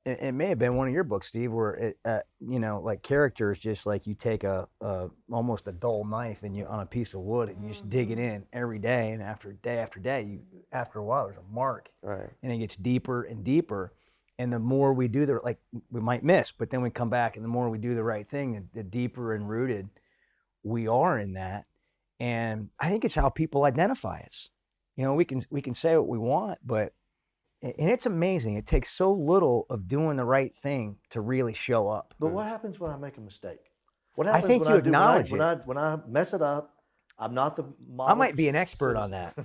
it, 0.06 0.20
it 0.22 0.32
may 0.34 0.48
have 0.48 0.60
been 0.60 0.76
one 0.76 0.88
of 0.90 0.94
your 0.94 1.06
books, 1.06 1.28
Steve, 1.28 1.54
where 1.54 1.72
it, 1.76 1.98
uh, 2.04 2.20
you 2.42 2.60
know, 2.60 2.82
like 2.82 3.04
character 3.04 3.52
is 3.54 3.60
just 3.60 3.86
like 3.86 4.06
you 4.06 4.14
take 4.14 4.44
a, 4.44 4.68
a 4.82 5.10
almost 5.32 5.66
a 5.68 5.72
dull 5.72 6.04
knife 6.04 6.44
and 6.44 6.56
you 6.58 6.66
on 6.66 6.82
a 6.82 6.86
piece 6.86 7.14
of 7.14 7.22
wood 7.22 7.48
and 7.48 7.64
you 7.64 7.70
just 7.70 7.90
dig 7.90 8.12
it 8.12 8.20
in 8.20 8.46
every 8.52 8.80
day, 8.80 9.12
and 9.12 9.24
after 9.24 9.54
day 9.54 9.78
after 9.78 10.00
day, 10.02 10.22
you 10.24 10.42
after 10.72 11.00
a 11.00 11.04
while 11.04 11.26
there's 11.26 11.38
a 11.38 11.54
mark, 11.54 11.90
Right. 12.02 12.30
and 12.44 12.52
it 12.52 12.58
gets 12.60 12.76
deeper 12.76 13.24
and 13.24 13.44
deeper. 13.44 13.94
And 14.44 14.52
the 14.52 14.60
more 14.60 14.94
we 14.94 15.08
do 15.08 15.26
the 15.26 15.40
like, 15.42 15.60
we 15.90 16.02
might 16.02 16.22
miss, 16.22 16.52
but 16.52 16.70
then 16.70 16.82
we 16.82 16.90
come 16.90 17.10
back, 17.10 17.38
and 17.38 17.46
the 17.46 17.50
more 17.50 17.70
we 17.70 17.78
do 17.78 17.96
the 17.96 18.04
right 18.04 18.28
thing, 18.28 18.52
the, 18.52 18.66
the 18.74 18.84
deeper 18.84 19.34
and 19.34 19.48
rooted 19.48 19.88
we 20.64 20.86
are 20.86 21.18
in 21.18 21.34
that. 21.36 21.64
And 22.20 22.70
I 22.78 22.90
think 22.90 23.06
it's 23.06 23.16
how 23.16 23.30
people 23.30 23.64
identify 23.64 24.20
us. 24.20 24.50
You 24.98 25.06
know, 25.06 25.14
we 25.14 25.24
can 25.24 25.42
we 25.50 25.62
can 25.62 25.74
say 25.74 25.96
what 25.96 26.10
we 26.10 26.18
want, 26.18 26.60
but 26.62 26.94
and 27.62 27.90
it's 27.90 28.06
amazing. 28.06 28.56
It 28.56 28.66
takes 28.66 28.92
so 28.92 29.14
little 29.14 29.66
of 29.70 29.88
doing 29.88 30.18
the 30.18 30.26
right 30.26 30.54
thing 30.54 30.98
to 31.12 31.22
really 31.22 31.54
show 31.54 31.88
up. 31.88 32.14
But 32.20 32.28
mm. 32.28 32.34
what 32.34 32.48
happens 32.48 32.82
when 32.82 32.92
I 32.92 32.98
make 32.98 33.16
a 33.16 33.22
mistake? 33.22 33.72
What 34.16 34.28
I 34.28 34.42
think 34.42 34.66
when 34.66 34.74
you 34.74 34.78
I 34.78 34.82
do, 34.82 34.92
when 34.92 34.96
I- 34.96 35.00
acknowledge 35.00 35.32
when. 35.32 35.42
I, 35.42 35.56
when 35.56 35.78
I 35.78 36.00
mess 36.06 36.34
it 36.34 36.42
up? 36.42 36.73
I'm 37.20 37.34
not 37.34 37.56
the. 37.56 37.66
I 38.00 38.14
might 38.16 38.36
be 38.36 38.48
an 38.50 38.56
expert 38.56 38.98
on 38.98 39.12
that. 39.12 39.36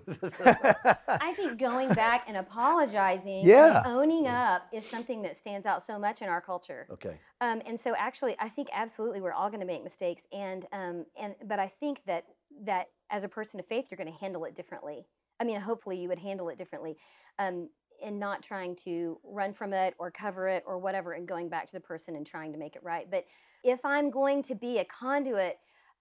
I 1.08 1.32
think 1.34 1.58
going 1.58 1.90
back 1.90 2.24
and 2.26 2.36
apologizing, 2.36 3.46
Yeah. 3.46 3.82
and 3.84 3.86
owning 3.94 4.26
up 4.26 4.62
is 4.72 4.86
something 4.88 5.22
that 5.22 5.36
stands 5.36 5.66
out 5.66 5.82
so 5.82 5.98
much 5.98 6.22
in 6.22 6.28
our 6.28 6.40
culture. 6.40 6.86
okay. 6.90 7.18
Um, 7.40 7.60
and 7.66 7.78
so, 7.78 7.94
actually, 7.96 8.34
I 8.38 8.48
think 8.48 8.68
absolutely 8.72 9.20
we're 9.20 9.32
all 9.32 9.48
going 9.50 9.60
to 9.60 9.66
make 9.66 9.82
mistakes, 9.84 10.26
and 10.32 10.66
um, 10.72 11.04
and 11.20 11.34
but 11.44 11.58
I 11.58 11.68
think 11.68 12.02
that 12.06 12.24
that 12.64 12.86
as 13.10 13.22
a 13.22 13.28
person 13.28 13.60
of 13.60 13.66
faith, 13.66 13.88
you're 13.90 13.98
going 13.98 14.12
to 14.12 14.18
handle 14.18 14.44
it 14.44 14.54
differently. 14.54 15.06
I 15.40 15.44
mean, 15.44 15.60
hopefully, 15.60 16.00
you 16.00 16.08
would 16.08 16.18
handle 16.18 16.48
it 16.48 16.58
differently, 16.58 16.96
um, 17.38 17.68
and 18.02 18.18
not 18.18 18.42
trying 18.42 18.76
to 18.84 19.18
run 19.24 19.52
from 19.52 19.72
it 19.74 19.94
or 19.98 20.10
cover 20.10 20.48
it 20.48 20.64
or 20.66 20.78
whatever, 20.78 21.12
and 21.12 21.28
going 21.28 21.48
back 21.50 21.66
to 21.66 21.72
the 21.72 21.80
person 21.80 22.16
and 22.16 22.26
trying 22.26 22.52
to 22.52 22.58
make 22.58 22.76
it 22.76 22.82
right. 22.82 23.10
But 23.10 23.26
if 23.62 23.84
I'm 23.84 24.10
going 24.10 24.42
to 24.44 24.54
be 24.54 24.78
a 24.78 24.84
conduit 24.86 25.58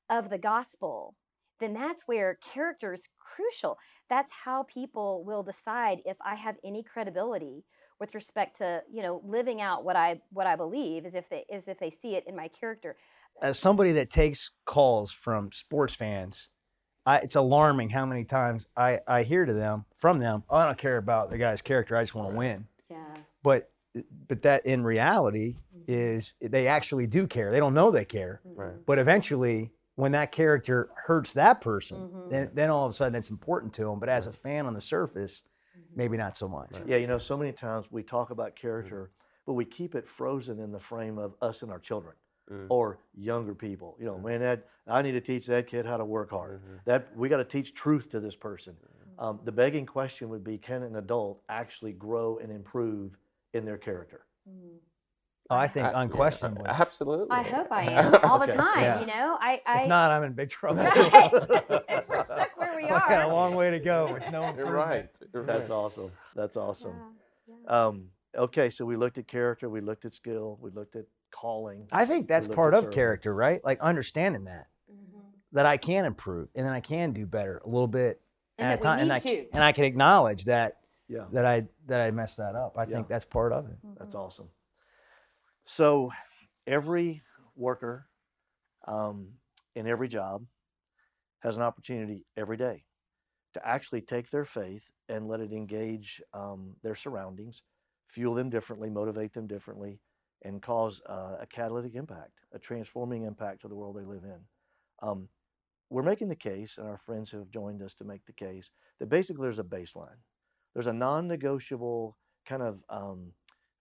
of 0.10 0.30
the 0.30 0.38
gospel, 0.38 1.16
then 1.60 1.74
that's 1.74 2.04
where 2.06 2.38
character 2.54 2.94
is 2.94 3.08
crucial. 3.20 3.78
That's 4.10 4.32
how 4.44 4.64
people 4.64 5.24
will 5.26 5.44
decide 5.44 6.00
if 6.06 6.18
I 6.26 6.36
have 6.36 6.58
any 6.64 6.84
credibility 6.84 7.64
with 8.00 8.14
respect 8.14 8.58
to 8.58 8.84
you 8.92 9.02
know 9.02 9.22
living 9.26 9.62
out 9.62 9.84
what 9.84 9.96
I 9.96 10.22
what 10.32 10.48
I 10.48 10.56
believe 10.56 11.06
is 11.06 11.16
if 11.16 11.30
they 11.30 11.46
is 11.50 11.68
if 11.68 11.80
they 11.80 11.90
see 11.90 12.16
it 12.16 12.26
in 12.28 12.36
my 12.36 12.48
character. 12.48 12.96
As 13.42 13.60
somebody 13.60 13.92
that 13.94 14.10
takes 14.10 14.52
calls 14.66 15.12
from 15.12 15.52
sports 15.52 15.94
fans, 15.94 16.50
I, 17.06 17.18
it's 17.18 17.36
alarming 17.36 17.92
how 17.92 18.06
many 18.06 18.26
times 18.26 18.68
I, 18.76 19.00
I 19.08 19.24
hear 19.24 19.46
to 19.46 19.54
them 19.54 19.86
from 19.96 20.20
them, 20.20 20.44
"Oh, 20.50 20.58
I 20.58 20.66
don't 20.66 20.78
care 20.78 20.98
about 20.98 21.30
the 21.30 21.38
guy's 21.38 21.62
character. 21.62 21.96
I 21.96 22.04
just 22.04 22.16
want 22.16 22.32
to 22.32 22.36
win. 22.36 22.68
Yeah. 22.90 22.98
But 23.44 23.72
but 24.28 24.42
that 24.44 24.66
in 24.66 24.84
reality 24.84 25.56
mm-hmm. 25.76 25.84
is 25.88 26.34
they 26.42 26.68
actually 26.68 27.08
do 27.08 27.28
care. 27.28 27.52
They 27.52 27.60
don't 27.60 27.74
know 27.74 27.92
they 27.92 28.06
care. 28.06 28.42
Mm-hmm. 28.48 28.60
Right. 28.60 28.86
But 28.86 29.00
eventually, 29.00 29.72
when 29.98 30.12
that 30.12 30.32
character 30.32 30.90
hurts 30.96 31.34
that 31.34 31.60
person, 31.60 32.08
Mhm. 32.08 32.30
then, 32.30 32.52
then 32.54 32.70
all 32.70 32.86
of 32.86 32.92
a 32.92 32.94
sudden 32.94 33.16
it's 33.16 33.32
important 33.32 33.74
to 33.74 33.84
them. 33.86 34.00
But 34.00 34.10
as 34.10 34.28
a 34.28 34.32
fan 34.32 34.68
on 34.68 34.76
the 34.76 34.80
surface, 34.82 35.44
maybe 35.96 36.18
not 36.18 36.38
so 36.38 36.48
much. 36.48 36.80
Yeah, 36.86 36.98
you 36.98 37.08
know, 37.08 37.18
so 37.18 37.36
many 37.36 37.52
times 37.52 37.92
we 37.92 38.04
talk 38.04 38.30
about 38.30 38.56
character, 38.56 39.10
but 39.48 39.54
we 39.54 39.66
keep 39.66 39.96
it 39.96 40.08
frozen 40.08 40.60
in 40.60 40.72
the 40.72 40.80
frame 40.80 41.18
of 41.18 41.36
us 41.42 41.64
and 41.64 41.72
our 41.72 41.80
children 41.80 42.16
Mm. 42.52 42.68
or 42.70 43.00
younger 43.16 43.56
people. 43.56 43.98
You 44.00 44.06
know, 44.06 44.20
man, 44.20 44.40
that 44.42 44.70
I 44.86 45.02
need 45.02 45.14
to 45.14 45.22
teach 45.22 45.48
that 45.48 45.66
kid 45.66 45.86
how 45.86 45.98
to 45.98 46.06
work 46.06 46.30
hard. 46.30 46.62
Mhm. 46.62 46.86
That 46.86 47.18
we 47.18 47.28
got 47.28 47.38
to 47.38 47.44
teach 47.46 47.74
truth 47.74 48.10
to 48.12 48.20
this 48.20 48.36
person. 48.36 48.78
Um, 49.18 49.40
the 49.46 49.52
begging 49.52 49.88
question 49.88 50.30
would 50.30 50.44
be, 50.44 50.60
can 50.60 50.84
an 50.84 50.96
adult 50.98 51.42
actually 51.50 51.94
grow 51.94 52.38
and 52.38 52.52
improve 52.52 53.18
in 53.54 53.66
their 53.66 53.80
character? 53.80 54.28
Oh, 55.50 55.56
I 55.56 55.68
think 55.68 55.86
I- 55.88 55.92
yeah, 55.92 56.02
unquestionably. 56.02 56.66
absolutely. 56.68 57.28
I 57.32 57.42
hope 57.44 57.72
I 57.72 57.84
am 57.86 58.16
all 58.24 58.40
the 58.40 58.48
time. 58.48 58.80
Yeah. 58.82 59.00
You 59.00 59.06
know, 59.08 59.38
I. 59.40 59.62
I 59.66 59.82
if 59.84 59.88
not, 59.90 60.12
I'm 60.12 60.24
in 60.24 60.34
big 60.34 60.50
trouble. 60.50 60.84
Right. 60.84 60.94
If 61.90 62.10
we're 62.10 62.24
stuck 62.26 62.58
where 62.58 62.76
we 62.76 62.84
I 62.86 62.90
got 63.10 63.24
a 63.30 63.34
long 63.34 63.56
way 63.56 63.72
to 63.72 63.80
go 63.80 64.14
with 64.14 64.24
no 64.32 64.54
You're 64.56 64.70
right. 64.72 65.10
You're 65.34 65.46
That's 65.46 65.70
right. 65.70 65.76
awesome. 65.76 66.12
That's 66.36 66.58
awesome. 66.58 66.96
Yeah, 67.48 67.56
yeah. 67.66 67.86
Um, 67.86 68.10
okay, 68.38 68.70
so 68.70 68.86
we 68.86 68.96
looked 68.98 69.18
at 69.18 69.28
character, 69.28 69.70
we 69.70 69.82
looked 69.82 70.06
at 70.06 70.14
skill, 70.14 70.58
we 70.62 70.70
looked 70.72 70.96
at 70.96 71.06
calling. 71.32 71.88
I 71.92 72.06
think 72.06 72.28
that's 72.28 72.48
part 72.48 72.74
of 72.74 72.84
serving. 72.86 72.96
character, 72.96 73.34
right? 73.34 73.64
Like 73.64 73.80
understanding 73.80 74.44
that 74.46 74.68
Mhm. 74.92 75.22
that 75.54 75.66
I 75.66 75.78
can 75.78 76.06
improve 76.06 76.50
and 76.56 76.66
then 76.66 76.74
I 76.74 76.80
can 76.82 77.12
do 77.14 77.26
better 77.26 77.62
a 77.64 77.68
little 77.70 77.88
bit 77.88 78.22
And 78.58 78.68
at 78.68 78.80
a 78.80 78.82
time, 78.82 79.00
and 79.00 79.12
I 79.14 79.20
to. 79.20 79.46
and 79.54 79.64
I 79.64 79.72
can 79.72 79.86
acknowledge 79.86 80.46
that 80.46 80.78
Yeah, 81.08 81.26
that 81.32 81.46
I 81.46 81.68
that 81.88 82.02
I 82.02 82.12
messed 82.12 82.38
that 82.38 82.56
up. 82.56 82.78
I 82.78 82.82
Yeah. 82.84 82.96
think 82.96 83.08
that's 83.08 83.26
part 83.26 83.54
of 83.54 83.68
it. 83.70 83.78
that's 83.98 84.14
awesome. 84.16 84.50
So 85.70 86.12
every 86.66 87.24
worker 87.58 88.08
um, 88.88 89.34
in 89.76 89.86
every 89.86 90.08
job 90.08 90.46
has 91.42 91.58
an 91.58 91.62
opportunity 91.62 92.26
every 92.38 92.56
day 92.56 92.86
to 93.54 93.68
actually 93.68 94.00
take 94.00 94.32
their 94.32 94.46
faith 94.46 94.90
and 95.10 95.28
let 95.28 95.42
it 95.42 95.52
engage 95.52 96.22
um, 96.34 96.78
their 96.84 96.96
surroundings, 96.96 97.64
fuel 98.08 98.34
them 98.34 98.50
differently, 98.50 98.90
motivate 98.90 99.34
them 99.34 99.46
differently, 99.46 100.00
and 100.46 100.62
cause 100.62 101.02
uh, 101.10 101.36
a 101.42 101.46
catalytic 101.46 101.96
impact, 101.96 102.40
a 102.54 102.60
transforming 102.60 103.24
impact 103.24 103.62
to 103.62 103.68
the 103.68 103.76
world 103.76 103.98
they 103.98 104.06
live 104.06 104.24
in. 104.24 104.40
Um, 105.02 105.28
we're 105.90 106.02
making 106.02 106.30
the 106.30 106.36
case, 106.36 106.76
and 106.78 106.88
our 106.88 107.02
friends 107.06 107.32
have 107.32 107.52
joined 107.52 107.82
us 107.82 107.94
to 107.96 108.06
make 108.06 108.26
the 108.26 108.32
case, 108.32 108.70
that 109.02 109.10
basically 109.10 109.44
there's 109.44 109.60
a 109.60 109.64
baseline. 109.64 110.22
There's 110.74 110.88
a 110.88 110.94
non-negotiable 110.94 112.18
kind 112.46 112.62
of 112.62 112.80
um, 112.90 113.34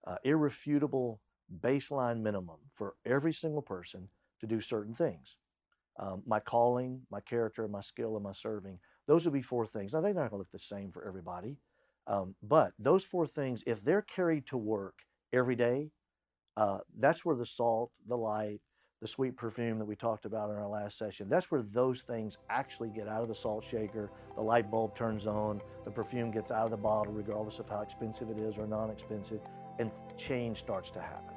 uh, 0.05 0.15
irrefutable 0.25 1.21
baseline 1.61 2.21
minimum 2.21 2.57
for 2.73 2.95
every 3.05 3.33
single 3.33 3.61
person 3.61 4.09
to 4.39 4.47
do 4.47 4.61
certain 4.61 4.93
things. 4.93 5.37
Um, 5.99 6.21
my 6.25 6.39
calling, 6.39 7.01
my 7.09 7.21
character, 7.21 7.67
my 7.67 7.81
skill, 7.81 8.15
and 8.15 8.23
my 8.23 8.33
serving. 8.33 8.79
Those 9.07 9.25
would 9.25 9.33
be 9.33 9.41
four 9.41 9.65
things. 9.65 9.93
Now 9.93 10.01
they're 10.01 10.13
not 10.13 10.29
going 10.29 10.31
to 10.31 10.37
look 10.37 10.51
the 10.51 10.59
same 10.59 10.91
for 10.91 11.07
everybody, 11.07 11.57
um, 12.05 12.35
but 12.43 12.73
those 12.77 13.03
four 13.03 13.25
things, 13.25 13.63
if 13.65 13.83
they're 13.83 14.01
carried 14.01 14.45
to 14.47 14.57
work 14.57 14.99
every 15.33 15.55
day, 15.55 15.91
uh, 16.55 16.79
that's 16.97 17.25
where 17.25 17.35
the 17.35 17.45
salt, 17.45 17.91
the 18.07 18.17
light, 18.17 18.61
the 19.01 19.07
sweet 19.07 19.37
perfume 19.37 19.77
that 19.77 19.85
we 19.85 19.95
talked 19.95 20.25
about 20.25 20.49
in 20.49 20.55
our 20.55 20.67
last 20.67 20.97
session, 20.97 21.29
that's 21.29 21.51
where 21.51 21.61
those 21.61 22.01
things 22.01 22.37
actually 22.49 22.89
get 22.89 23.07
out 23.07 23.21
of 23.21 23.27
the 23.27 23.35
salt 23.35 23.63
shaker, 23.63 24.11
the 24.35 24.41
light 24.41 24.71
bulb 24.71 24.95
turns 24.95 25.27
on, 25.27 25.61
the 25.85 25.91
perfume 25.91 26.31
gets 26.31 26.49
out 26.49 26.65
of 26.65 26.71
the 26.71 26.77
bottle, 26.77 27.13
regardless 27.13 27.59
of 27.59 27.69
how 27.69 27.81
expensive 27.81 28.29
it 28.29 28.39
is 28.39 28.57
or 28.57 28.65
non 28.65 28.89
expensive, 28.89 29.39
and 29.77 29.91
change 30.17 30.57
starts 30.57 30.89
to 30.91 30.99
happen. 30.99 31.36